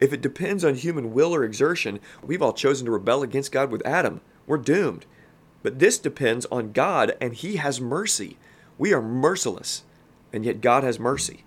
If 0.00 0.12
it 0.12 0.20
depends 0.20 0.64
on 0.64 0.74
human 0.74 1.12
will 1.12 1.34
or 1.34 1.44
exertion, 1.44 1.98
we've 2.22 2.42
all 2.42 2.52
chosen 2.52 2.86
to 2.86 2.92
rebel 2.92 3.22
against 3.22 3.52
God 3.52 3.70
with 3.70 3.84
Adam. 3.86 4.20
We're 4.46 4.58
doomed. 4.58 5.06
But 5.62 5.80
this 5.80 5.98
depends 5.98 6.46
on 6.46 6.72
God, 6.72 7.16
and 7.20 7.34
He 7.34 7.56
has 7.56 7.80
mercy. 7.80 8.38
We 8.78 8.92
are 8.92 9.02
merciless, 9.02 9.82
and 10.32 10.44
yet 10.44 10.60
God 10.60 10.84
has 10.84 11.00
mercy. 11.00 11.44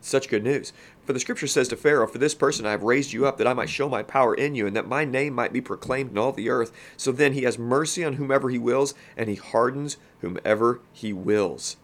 Such 0.00 0.28
good 0.28 0.42
news. 0.42 0.72
For 1.04 1.12
the 1.12 1.20
scripture 1.20 1.46
says 1.46 1.68
to 1.68 1.76
Pharaoh, 1.76 2.06
For 2.06 2.18
this 2.18 2.34
person 2.34 2.64
I 2.64 2.70
have 2.70 2.82
raised 2.82 3.12
you 3.12 3.26
up, 3.26 3.36
that 3.36 3.46
I 3.46 3.52
might 3.52 3.68
show 3.68 3.88
my 3.88 4.02
power 4.02 4.34
in 4.34 4.54
you, 4.54 4.66
and 4.66 4.74
that 4.74 4.88
my 4.88 5.04
name 5.04 5.34
might 5.34 5.52
be 5.52 5.60
proclaimed 5.60 6.12
in 6.12 6.18
all 6.18 6.32
the 6.32 6.48
earth. 6.48 6.72
So 6.96 7.12
then 7.12 7.34
he 7.34 7.42
has 7.42 7.58
mercy 7.58 8.04
on 8.04 8.14
whomever 8.14 8.48
he 8.48 8.58
wills, 8.58 8.94
and 9.16 9.28
he 9.28 9.36
hardens 9.36 9.98
whomever 10.20 10.80
he 10.92 11.12
wills 11.12 11.76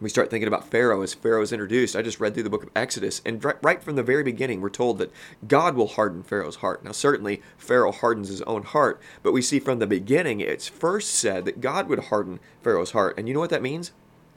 we 0.00 0.08
start 0.08 0.30
thinking 0.30 0.48
about 0.48 0.68
Pharaoh 0.68 1.02
as 1.02 1.14
Pharaoh 1.14 1.42
is 1.42 1.52
introduced. 1.52 1.94
I 1.94 2.02
just 2.02 2.20
read 2.20 2.34
through 2.34 2.44
the 2.44 2.50
book 2.50 2.62
of 2.62 2.70
Exodus, 2.74 3.20
and 3.24 3.44
right 3.62 3.82
from 3.82 3.96
the 3.96 4.02
very 4.02 4.22
beginning, 4.22 4.60
we're 4.60 4.70
told 4.70 4.98
that 4.98 5.12
God 5.46 5.74
will 5.74 5.88
harden 5.88 6.22
Pharaoh's 6.22 6.56
heart. 6.56 6.82
Now, 6.82 6.92
certainly, 6.92 7.42
Pharaoh 7.58 7.92
hardens 7.92 8.28
his 8.28 8.42
own 8.42 8.62
heart, 8.62 9.00
but 9.22 9.32
we 9.32 9.42
see 9.42 9.58
from 9.58 9.78
the 9.78 9.86
beginning, 9.86 10.40
it's 10.40 10.68
first 10.68 11.10
said 11.10 11.44
that 11.44 11.60
God 11.60 11.88
would 11.88 12.04
harden 12.04 12.40
Pharaoh's 12.62 12.92
heart. 12.92 13.18
And 13.18 13.28
you 13.28 13.34
know 13.34 13.40
what 13.40 13.50
that 13.50 13.62
means? 13.62 13.92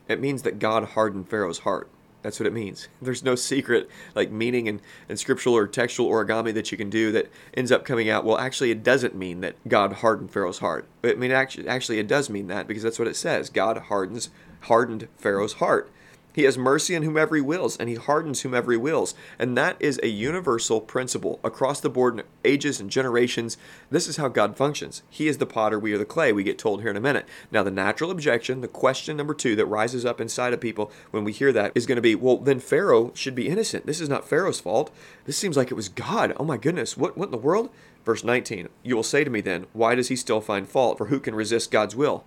It 0.08 0.20
means 0.20 0.41
that 0.41 0.60
God 0.60 0.84
hardened 0.89 1.29
Pharaoh's 1.29 1.60
heart. 1.60 1.89
That's 2.24 2.39
what 2.39 2.48
it 2.48 2.53
means. 2.53 2.88
There's 3.01 3.24
no 3.24 3.36
secret 3.36 3.89
like 4.15 4.32
meaning 4.32 4.67
and, 4.67 4.82
and 5.08 5.20
scriptural 5.20 5.55
or 5.55 5.67
textual 5.67 6.10
origami 6.10 6.53
that 6.53 6.72
you 6.72 6.77
can 6.77 6.89
do 6.89 7.12
that 7.12 7.29
ends 7.53 7.72
up 7.72 7.86
coming 7.86 8.10
out. 8.10 8.25
Well, 8.25 8.38
actually, 8.38 8.72
it 8.72 8.84
doesn't 8.84 9.15
mean 9.15 9.41
that 9.41 9.55
God 9.67 9.93
hardened 9.93 10.32
Pharaoh's 10.32 10.60
heart. 10.60 10.88
I 11.03 11.13
mean, 11.13 11.32
actually, 11.32 11.67
actually, 11.67 12.00
it 12.00 12.08
does 12.08 12.29
mean 12.29 12.48
that 12.48 12.67
because 12.67 12.84
that's 12.84 13.00
what 13.00 13.08
it 13.08 13.15
says. 13.15 13.50
God 13.50 13.77
hardens 13.77 14.29
hardened 14.63 15.08
Pharaoh's 15.17 15.53
heart. 15.53 15.89
He 16.34 16.43
has 16.43 16.58
mercy 16.58 16.96
on 16.96 17.03
whomever 17.03 17.36
he 17.36 17.41
wills, 17.41 17.77
and 17.77 17.88
he 17.88 17.96
hardens 17.96 18.41
whomever 18.41 18.72
he 18.72 18.77
wills. 18.77 19.13
And 19.38 19.55
that 19.55 19.77
is 19.79 20.00
a 20.01 20.08
universal 20.08 20.82
principle 20.82 21.39
across 21.43 21.79
the 21.79 21.91
board 21.91 22.20
in 22.20 22.25
ages 22.43 22.79
and 22.79 22.89
generations. 22.89 23.55
This 23.91 24.08
is 24.08 24.17
how 24.17 24.29
God 24.29 24.58
functions. 24.58 25.03
He 25.12 25.27
is 25.27 25.38
the 25.38 25.46
potter, 25.46 25.77
we 25.77 25.93
are 25.93 25.98
the 26.00 26.05
clay, 26.05 26.34
we 26.34 26.43
get 26.43 26.58
told 26.58 26.82
here 26.82 26.89
in 26.89 26.98
a 26.98 27.01
minute. 27.01 27.27
Now, 27.51 27.62
the 27.62 27.70
natural 27.70 28.10
objection, 28.10 28.62
the 28.62 28.67
question 28.67 29.15
number 29.15 29.36
two 29.36 29.55
that 29.55 29.67
rises 29.67 30.05
up 30.05 30.20
inside 30.20 30.53
of 30.53 30.60
people 30.60 30.91
when 31.12 31.24
we 31.24 31.32
hear 31.32 31.53
that 31.53 31.72
is 31.75 31.86
going 31.86 31.98
to 31.98 32.01
be, 32.01 32.15
well, 32.15 32.38
then 32.38 32.60
Pharaoh 32.60 33.12
should 33.13 33.36
be 33.36 33.48
innocent. 33.48 33.86
This 33.86 34.01
is 34.01 34.10
not 34.10 34.27
Pharaoh's 34.27 34.60
fault. 34.60 34.91
This 35.25 35.38
seems 35.38 35.55
like 35.55 35.70
it 35.70 35.75
was 35.75 35.89
God. 35.89 36.34
Oh 36.38 36.46
my 36.46 36.58
goodness, 36.58 36.98
what, 36.98 37.15
what 37.15 37.25
in 37.25 37.32
the 37.32 37.38
world? 37.38 37.70
Verse 38.03 38.24
19, 38.24 38.67
you 38.82 38.96
will 38.96 39.03
say 39.03 39.24
to 39.24 39.29
me 39.29 39.39
then, 39.39 39.67
why 39.72 39.96
does 39.96 40.10
he 40.10 40.15
still 40.15 40.41
find 40.41 40.67
fault? 40.67 40.98
For 40.98 41.05
who 41.05 41.20
can 41.20 41.36
resist 41.36 41.72
God's 41.72 41.96
will? 41.96 42.25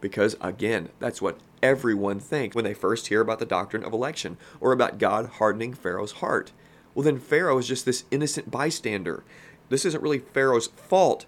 Because 0.00 0.36
again, 0.40 0.90
that's 0.98 1.22
what 1.22 1.38
everyone 1.62 2.20
thinks 2.20 2.54
when 2.54 2.64
they 2.64 2.74
first 2.74 3.08
hear 3.08 3.20
about 3.20 3.38
the 3.38 3.46
doctrine 3.46 3.84
of 3.84 3.92
election 3.92 4.36
or 4.60 4.72
about 4.72 4.98
God 4.98 5.26
hardening 5.26 5.74
Pharaoh's 5.74 6.12
heart. 6.12 6.52
Well, 6.94 7.04
then 7.04 7.18
Pharaoh 7.18 7.58
is 7.58 7.68
just 7.68 7.84
this 7.84 8.04
innocent 8.10 8.50
bystander. 8.50 9.24
This 9.68 9.84
isn't 9.84 10.02
really 10.02 10.18
Pharaoh's 10.18 10.68
fault. 10.68 11.26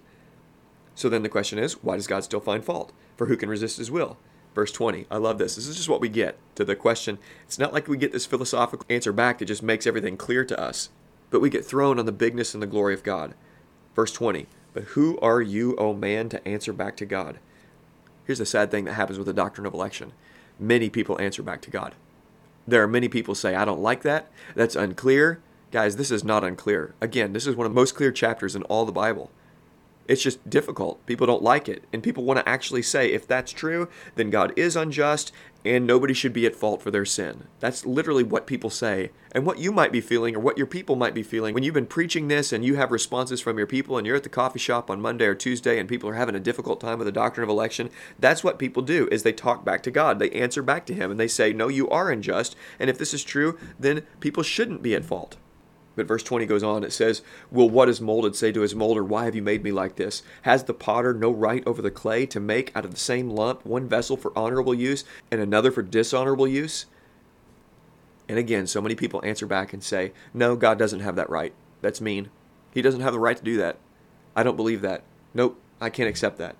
So 0.95 1.09
then 1.09 1.23
the 1.23 1.29
question 1.29 1.59
is, 1.59 1.83
why 1.83 1.95
does 1.95 2.07
God 2.07 2.23
still 2.23 2.39
find 2.39 2.63
fault? 2.63 2.91
For 3.17 3.27
who 3.27 3.37
can 3.37 3.49
resist 3.49 3.77
his 3.77 3.91
will? 3.91 4.17
Verse 4.55 4.71
20. 4.71 5.05
I 5.11 5.17
love 5.17 5.37
this. 5.37 5.55
This 5.55 5.67
is 5.67 5.75
just 5.75 5.89
what 5.89 6.01
we 6.01 6.09
get 6.09 6.37
to 6.55 6.65
the 6.65 6.75
question. 6.75 7.19
It's 7.45 7.59
not 7.59 7.73
like 7.73 7.87
we 7.87 7.97
get 7.97 8.11
this 8.11 8.25
philosophical 8.25 8.85
answer 8.89 9.13
back 9.13 9.37
that 9.39 9.45
just 9.45 9.63
makes 9.63 9.85
everything 9.85 10.17
clear 10.17 10.43
to 10.45 10.59
us, 10.59 10.89
but 11.29 11.39
we 11.39 11.49
get 11.49 11.65
thrown 11.65 11.99
on 11.99 12.05
the 12.05 12.11
bigness 12.11 12.53
and 12.53 12.63
the 12.63 12.67
glory 12.67 12.93
of 12.93 13.03
God. 13.03 13.35
Verse 13.95 14.11
20. 14.11 14.47
But 14.73 14.83
who 14.83 15.19
are 15.19 15.41
you, 15.41 15.75
O 15.77 15.93
man, 15.93 16.29
to 16.29 16.47
answer 16.47 16.73
back 16.73 16.97
to 16.97 17.05
God? 17.05 17.39
Here's 18.29 18.37
the 18.37 18.45
sad 18.45 18.69
thing 18.69 18.85
that 18.85 18.93
happens 18.93 19.17
with 19.17 19.25
the 19.25 19.33
doctrine 19.33 19.65
of 19.65 19.73
election 19.73 20.11
many 20.59 20.87
people 20.87 21.19
answer 21.19 21.41
back 21.41 21.61
to 21.61 21.71
God. 21.71 21.95
There 22.67 22.83
are 22.83 22.87
many 22.87 23.09
people 23.09 23.33
say, 23.33 23.55
I 23.55 23.65
don't 23.65 23.81
like 23.81 24.03
that. 24.03 24.29
That's 24.53 24.75
unclear. 24.75 25.39
Guys, 25.71 25.95
this 25.95 26.11
is 26.11 26.23
not 26.23 26.43
unclear. 26.43 26.93
Again, 27.01 27.33
this 27.33 27.47
is 27.47 27.55
one 27.55 27.65
of 27.65 27.71
the 27.71 27.75
most 27.75 27.95
clear 27.95 28.11
chapters 28.11 28.55
in 28.55 28.61
all 28.65 28.85
the 28.85 28.91
Bible. 28.91 29.31
It's 30.09 30.23
just 30.23 30.49
difficult. 30.49 31.05
People 31.05 31.27
don't 31.27 31.43
like 31.43 31.69
it. 31.69 31.83
And 31.93 32.01
people 32.01 32.23
want 32.23 32.39
to 32.39 32.49
actually 32.49 32.81
say, 32.81 33.11
if 33.13 33.27
that's 33.27 33.51
true, 33.51 33.87
then 34.15 34.31
God 34.31 34.51
is 34.57 34.75
unjust 34.75 35.31
and 35.63 35.85
nobody 35.85 36.15
should 36.15 36.33
be 36.33 36.47
at 36.47 36.55
fault 36.55 36.81
for 36.81 36.89
their 36.89 37.05
sin. 37.05 37.43
That's 37.59 37.85
literally 37.85 38.23
what 38.23 38.47
people 38.47 38.71
say. 38.71 39.11
And 39.33 39.45
what 39.45 39.59
you 39.59 39.71
might 39.71 39.91
be 39.91 40.01
feeling 40.01 40.35
or 40.35 40.39
what 40.39 40.57
your 40.57 40.65
people 40.65 40.95
might 40.95 41.13
be 41.13 41.21
feeling 41.21 41.53
when 41.53 41.61
you've 41.61 41.75
been 41.75 41.85
preaching 41.85 42.27
this 42.27 42.51
and 42.51 42.65
you 42.65 42.75
have 42.75 42.91
responses 42.91 43.39
from 43.39 43.59
your 43.59 43.67
people 43.67 43.99
and 43.99 44.07
you're 44.07 44.15
at 44.15 44.23
the 44.23 44.29
coffee 44.29 44.57
shop 44.57 44.89
on 44.89 44.99
Monday 44.99 45.25
or 45.25 45.35
Tuesday 45.35 45.77
and 45.77 45.87
people 45.87 46.09
are 46.09 46.15
having 46.15 46.33
a 46.33 46.39
difficult 46.39 46.81
time 46.81 46.97
with 46.97 47.05
the 47.05 47.11
doctrine 47.11 47.43
of 47.43 47.49
election, 47.49 47.91
that's 48.17 48.43
what 48.43 48.57
people 48.57 48.81
do 48.81 49.07
is 49.11 49.21
they 49.21 49.31
talk 49.31 49.63
back 49.63 49.83
to 49.83 49.91
God. 49.91 50.17
They 50.17 50.31
answer 50.31 50.63
back 50.63 50.87
to 50.87 50.95
him 50.95 51.11
and 51.11 51.19
they 51.19 51.27
say, 51.27 51.53
"No, 51.53 51.67
you 51.67 51.87
are 51.89 52.09
unjust." 52.09 52.55
And 52.79 52.89
if 52.89 52.97
this 52.97 53.13
is 53.13 53.23
true, 53.23 53.59
then 53.79 54.01
people 54.21 54.41
shouldn't 54.41 54.81
be 54.81 54.95
at 54.95 55.05
fault. 55.05 55.37
But 55.95 56.07
verse 56.07 56.23
20 56.23 56.45
goes 56.45 56.63
on. 56.63 56.83
It 56.83 56.93
says, 56.93 57.21
Will 57.51 57.69
what 57.69 57.89
is 57.89 57.99
molded 57.99 58.35
say 58.35 58.51
to 58.51 58.61
his 58.61 58.75
molder, 58.75 59.03
Why 59.03 59.25
have 59.25 59.35
you 59.35 59.41
made 59.41 59.63
me 59.63 59.71
like 59.71 59.95
this? 59.95 60.23
Has 60.43 60.63
the 60.63 60.73
potter 60.73 61.13
no 61.13 61.31
right 61.31 61.63
over 61.67 61.81
the 61.81 61.91
clay 61.91 62.25
to 62.27 62.39
make 62.39 62.75
out 62.75 62.85
of 62.85 62.91
the 62.91 62.99
same 62.99 63.29
lump 63.29 63.65
one 63.65 63.87
vessel 63.87 64.15
for 64.15 64.37
honorable 64.37 64.73
use 64.73 65.03
and 65.31 65.41
another 65.41 65.71
for 65.71 65.81
dishonorable 65.81 66.47
use? 66.47 66.85
And 68.29 68.37
again, 68.37 68.67
so 68.67 68.81
many 68.81 68.95
people 68.95 69.25
answer 69.25 69.45
back 69.45 69.73
and 69.73 69.83
say, 69.83 70.13
No, 70.33 70.55
God 70.55 70.79
doesn't 70.79 71.01
have 71.01 71.15
that 71.15 71.29
right. 71.29 71.53
That's 71.81 71.99
mean. 71.99 72.29
He 72.71 72.81
doesn't 72.81 73.01
have 73.01 73.13
the 73.13 73.19
right 73.19 73.37
to 73.37 73.43
do 73.43 73.57
that. 73.57 73.77
I 74.35 74.43
don't 74.43 74.55
believe 74.55 74.81
that. 74.81 75.03
Nope, 75.33 75.59
I 75.81 75.89
can't 75.89 76.09
accept 76.09 76.37
that. 76.37 76.55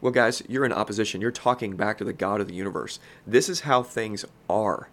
Well, 0.00 0.12
guys, 0.12 0.42
you're 0.48 0.64
in 0.64 0.72
opposition. 0.72 1.20
You're 1.20 1.30
talking 1.32 1.76
back 1.76 1.98
to 1.98 2.04
the 2.04 2.12
God 2.12 2.40
of 2.40 2.48
the 2.48 2.54
universe. 2.54 2.98
This 3.26 3.48
is 3.48 3.60
how 3.60 3.82
things 3.82 4.24
are 4.48 4.88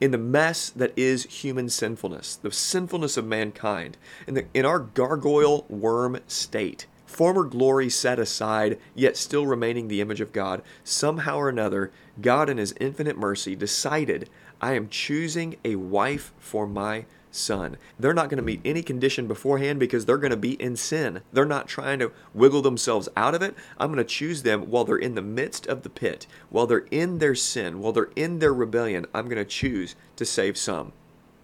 in 0.00 0.10
the 0.10 0.18
mess 0.18 0.70
that 0.70 0.92
is 0.96 1.24
human 1.24 1.68
sinfulness, 1.68 2.36
the 2.36 2.52
sinfulness 2.52 3.16
of 3.16 3.26
mankind, 3.26 3.96
in, 4.26 4.34
the, 4.34 4.46
in 4.52 4.64
our 4.64 4.78
gargoyle 4.78 5.64
worm 5.68 6.18
state, 6.26 6.86
former 7.06 7.44
glory 7.44 7.88
set 7.88 8.18
aside, 8.18 8.78
yet 8.94 9.16
still 9.16 9.46
remaining 9.46 9.88
the 9.88 10.00
image 10.00 10.20
of 10.20 10.32
God, 10.32 10.62
somehow 10.84 11.36
or 11.38 11.48
another, 11.48 11.90
God 12.20 12.50
in 12.50 12.58
His 12.58 12.74
infinite 12.80 13.16
mercy 13.16 13.56
decided, 13.56 14.28
I 14.60 14.74
am 14.74 14.88
choosing 14.88 15.56
a 15.64 15.76
wife 15.76 16.32
for 16.38 16.66
my 16.66 17.06
son. 17.36 17.76
They're 17.98 18.14
not 18.14 18.28
going 18.28 18.38
to 18.38 18.42
meet 18.42 18.60
any 18.64 18.82
condition 18.82 19.26
beforehand 19.26 19.78
because 19.78 20.04
they're 20.04 20.18
going 20.18 20.30
to 20.30 20.36
be 20.36 20.60
in 20.60 20.76
sin. 20.76 21.22
They're 21.32 21.44
not 21.44 21.68
trying 21.68 21.98
to 22.00 22.12
wiggle 22.34 22.62
themselves 22.62 23.08
out 23.16 23.34
of 23.34 23.42
it. 23.42 23.54
I'm 23.78 23.92
going 23.92 24.04
to 24.04 24.04
choose 24.04 24.42
them 24.42 24.70
while 24.70 24.84
they're 24.84 24.96
in 24.96 25.14
the 25.14 25.22
midst 25.22 25.66
of 25.66 25.82
the 25.82 25.90
pit, 25.90 26.26
while 26.50 26.66
they're 26.66 26.86
in 26.90 27.18
their 27.18 27.34
sin, 27.34 27.80
while 27.80 27.92
they're 27.92 28.10
in 28.16 28.38
their 28.38 28.54
rebellion. 28.54 29.06
I'm 29.14 29.26
going 29.26 29.36
to 29.36 29.44
choose 29.44 29.96
to 30.16 30.24
save 30.24 30.56
some. 30.56 30.92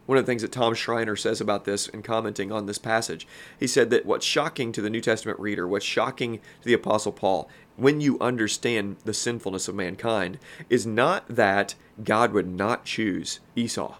One 0.07 0.19
of 0.19 0.27
the 0.27 0.31
things 0.31 0.43
that 0.43 0.51
Tom 0.51 0.75
Schreiner 0.75 1.15
says 1.15 1.41
about 1.41 1.65
this 1.65 1.87
in 1.87 2.03
commenting 2.03 2.51
on 2.51 2.67
this 2.67 2.79
passage, 2.79 3.27
he 3.59 3.69
said 3.69 3.91
that 3.91 4.05
what's 4.05 4.27
shocking 4.27 4.73
to 4.73 4.83
the 4.83 4.91
New 4.91 5.01
Testament 5.01 5.39
reader, 5.39 5.69
what's 5.69 5.85
shocking 5.85 6.39
to 6.39 6.65
the 6.65 6.73
Apostle 6.73 7.13
Paul, 7.13 7.49
when 7.77 8.01
you 8.01 8.19
understand 8.21 8.97
the 9.05 9.15
sinfulness 9.15 9.69
of 9.69 9.75
mankind, 9.77 10.39
is 10.69 10.87
not 10.87 11.27
that 11.29 11.77
God 12.03 12.33
would 12.33 12.49
not 12.49 12.85
choose 12.85 13.41
Esau. 13.55 13.95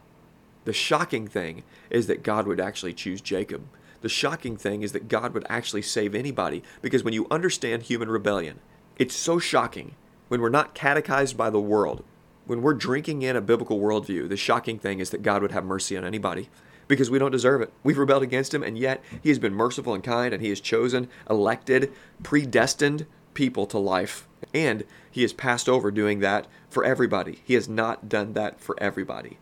The 0.65 0.73
shocking 0.73 1.27
thing 1.27 1.63
is 1.91 2.07
that 2.07 2.23
God 2.23 2.47
would 2.47 2.61
actually 2.61 2.95
choose 2.95 3.21
Jacob. 3.21 3.67
The 4.01 4.09
shocking 4.09 4.57
thing 4.57 4.83
is 4.83 4.93
that 4.93 5.09
God 5.09 5.33
would 5.35 5.47
actually 5.49 5.83
save 5.83 6.15
anybody 6.15 6.63
because 6.81 7.05
when 7.05 7.15
you 7.15 7.27
understand 7.31 7.85
human 7.85 8.09
rebellion, 8.09 8.61
it's 8.99 9.15
so 9.15 9.39
shocking 9.39 9.95
when 10.29 10.41
we're 10.41 10.49
not 10.49 10.75
catechized 10.75 11.37
by 11.37 11.51
the 11.51 11.61
world, 11.61 12.05
when 12.47 12.63
we're 12.63 12.75
drinking 12.75 13.23
in 13.23 13.37
a 13.37 13.41
biblical 13.41 13.79
worldview. 13.79 14.29
The 14.29 14.37
shocking 14.37 14.79
thing 14.79 14.99
is 14.99 15.11
that 15.11 15.23
God 15.23 15.43
would 15.43 15.53
have 15.53 15.65
mercy 15.65 15.97
on 15.97 16.05
anybody 16.05 16.49
because 16.89 17.11
we 17.11 17.19
don't 17.19 17.31
deserve 17.31 17.61
it. 17.61 17.73
We've 17.83 17.99
rebelled 17.99 18.23
against 18.23 18.53
Him, 18.53 18.63
and 18.63 18.77
yet 18.77 19.03
He 19.23 19.29
has 19.29 19.39
been 19.39 19.55
merciful 19.55 19.95
and 19.95 20.03
kind, 20.03 20.35
and 20.35 20.43
He 20.43 20.49
has 20.49 20.61
chosen, 20.61 21.09
elected, 21.31 21.93
predestined 22.23 23.07
people 23.35 23.67
to 23.67 23.79
life. 23.79 24.27
And 24.53 24.85
He 25.11 25.23
has 25.23 25.33
passed 25.33 25.69
over 25.69 25.91
doing 25.91 26.21
that 26.21 26.47
for 26.69 26.85
everybody. 26.85 27.41
He 27.45 27.55
has 27.55 27.69
not 27.69 28.09
done 28.09 28.33
that 28.33 28.61
for 28.61 28.75
everybody. 28.79 29.39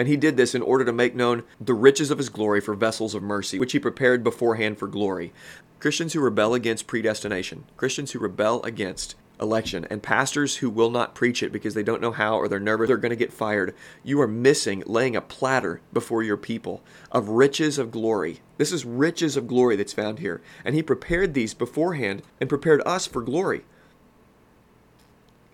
And 0.00 0.08
he 0.08 0.16
did 0.16 0.38
this 0.38 0.54
in 0.54 0.62
order 0.62 0.82
to 0.86 0.94
make 0.94 1.14
known 1.14 1.42
the 1.60 1.74
riches 1.74 2.10
of 2.10 2.16
his 2.16 2.30
glory 2.30 2.62
for 2.62 2.72
vessels 2.72 3.14
of 3.14 3.22
mercy, 3.22 3.58
which 3.58 3.72
he 3.72 3.78
prepared 3.78 4.24
beforehand 4.24 4.78
for 4.78 4.88
glory. 4.88 5.30
Christians 5.78 6.14
who 6.14 6.20
rebel 6.20 6.54
against 6.54 6.86
predestination, 6.86 7.64
Christians 7.76 8.12
who 8.12 8.18
rebel 8.18 8.62
against 8.62 9.14
election, 9.38 9.86
and 9.90 10.02
pastors 10.02 10.56
who 10.56 10.70
will 10.70 10.88
not 10.88 11.14
preach 11.14 11.42
it 11.42 11.52
because 11.52 11.74
they 11.74 11.82
don't 11.82 12.00
know 12.00 12.12
how 12.12 12.38
or 12.38 12.48
they're 12.48 12.58
nervous 12.58 12.88
they're 12.88 12.96
going 12.96 13.10
to 13.10 13.16
get 13.16 13.30
fired, 13.30 13.74
you 14.02 14.18
are 14.22 14.26
missing 14.26 14.82
laying 14.86 15.16
a 15.16 15.20
platter 15.20 15.82
before 15.92 16.22
your 16.22 16.38
people 16.38 16.82
of 17.12 17.28
riches 17.28 17.76
of 17.76 17.90
glory. 17.90 18.40
This 18.56 18.72
is 18.72 18.86
riches 18.86 19.36
of 19.36 19.46
glory 19.46 19.76
that's 19.76 19.92
found 19.92 20.20
here. 20.20 20.40
And 20.64 20.74
he 20.74 20.82
prepared 20.82 21.34
these 21.34 21.52
beforehand 21.52 22.22
and 22.40 22.48
prepared 22.48 22.80
us 22.86 23.06
for 23.06 23.20
glory. 23.20 23.66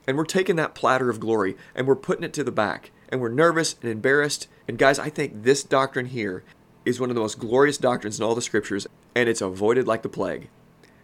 And 0.06 0.16
we're 0.16 0.24
taking 0.24 0.54
that 0.54 0.76
platter 0.76 1.10
of 1.10 1.18
glory 1.18 1.56
and 1.74 1.88
we're 1.88 1.96
putting 1.96 2.22
it 2.22 2.32
to 2.34 2.44
the 2.44 2.52
back 2.52 2.92
and 3.08 3.20
we're 3.20 3.28
nervous 3.28 3.76
and 3.82 3.90
embarrassed. 3.90 4.48
And 4.68 4.78
guys, 4.78 4.98
I 4.98 5.10
think 5.10 5.42
this 5.42 5.62
doctrine 5.62 6.06
here 6.06 6.42
is 6.84 7.00
one 7.00 7.10
of 7.10 7.16
the 7.16 7.22
most 7.22 7.38
glorious 7.38 7.78
doctrines 7.78 8.18
in 8.18 8.24
all 8.24 8.34
the 8.34 8.42
scriptures, 8.42 8.86
and 9.14 9.28
it's 9.28 9.40
avoided 9.40 9.86
like 9.86 10.02
the 10.02 10.08
plague. 10.08 10.48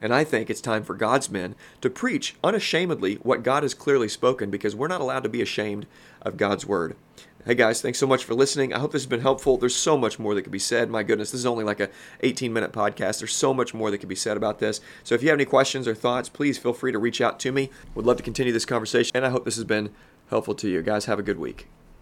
And 0.00 0.12
I 0.12 0.24
think 0.24 0.50
it's 0.50 0.60
time 0.60 0.82
for 0.82 0.94
God's 0.94 1.30
men 1.30 1.54
to 1.80 1.88
preach 1.88 2.34
unashamedly 2.42 3.16
what 3.16 3.44
God 3.44 3.62
has 3.62 3.72
clearly 3.72 4.08
spoken 4.08 4.50
because 4.50 4.74
we're 4.74 4.88
not 4.88 5.00
allowed 5.00 5.22
to 5.22 5.28
be 5.28 5.40
ashamed 5.42 5.86
of 6.20 6.36
God's 6.36 6.66
word. 6.66 6.96
Hey 7.44 7.54
guys, 7.54 7.80
thanks 7.80 7.98
so 7.98 8.06
much 8.06 8.24
for 8.24 8.34
listening. 8.34 8.72
I 8.72 8.78
hope 8.78 8.92
this 8.92 9.02
has 9.02 9.08
been 9.08 9.20
helpful. 9.20 9.56
There's 9.56 9.74
so 9.74 9.96
much 9.96 10.18
more 10.18 10.34
that 10.34 10.42
could 10.42 10.52
be 10.52 10.60
said. 10.60 10.90
My 10.90 11.02
goodness, 11.02 11.32
this 11.32 11.40
is 11.40 11.46
only 11.46 11.64
like 11.64 11.80
a 11.80 11.90
18 12.20 12.52
minute 12.52 12.72
podcast. 12.72 13.18
There's 13.18 13.34
so 13.34 13.52
much 13.52 13.74
more 13.74 13.90
that 13.90 13.98
could 13.98 14.08
be 14.08 14.14
said 14.14 14.36
about 14.36 14.60
this. 14.60 14.80
So 15.02 15.16
if 15.16 15.22
you 15.22 15.28
have 15.28 15.36
any 15.36 15.44
questions 15.44 15.88
or 15.88 15.94
thoughts, 15.94 16.28
please 16.28 16.56
feel 16.56 16.72
free 16.72 16.92
to 16.92 16.98
reach 16.98 17.20
out 17.20 17.40
to 17.40 17.50
me. 17.50 17.70
Would 17.96 18.06
love 18.06 18.16
to 18.18 18.22
continue 18.22 18.52
this 18.52 18.64
conversation, 18.64 19.10
and 19.16 19.26
I 19.26 19.30
hope 19.30 19.44
this 19.44 19.56
has 19.56 19.64
been 19.64 19.90
helpful 20.30 20.54
to 20.54 20.68
you. 20.68 20.82
Guys, 20.82 21.06
have 21.06 21.18
a 21.18 21.22
good 21.24 21.38
week. 21.38 21.66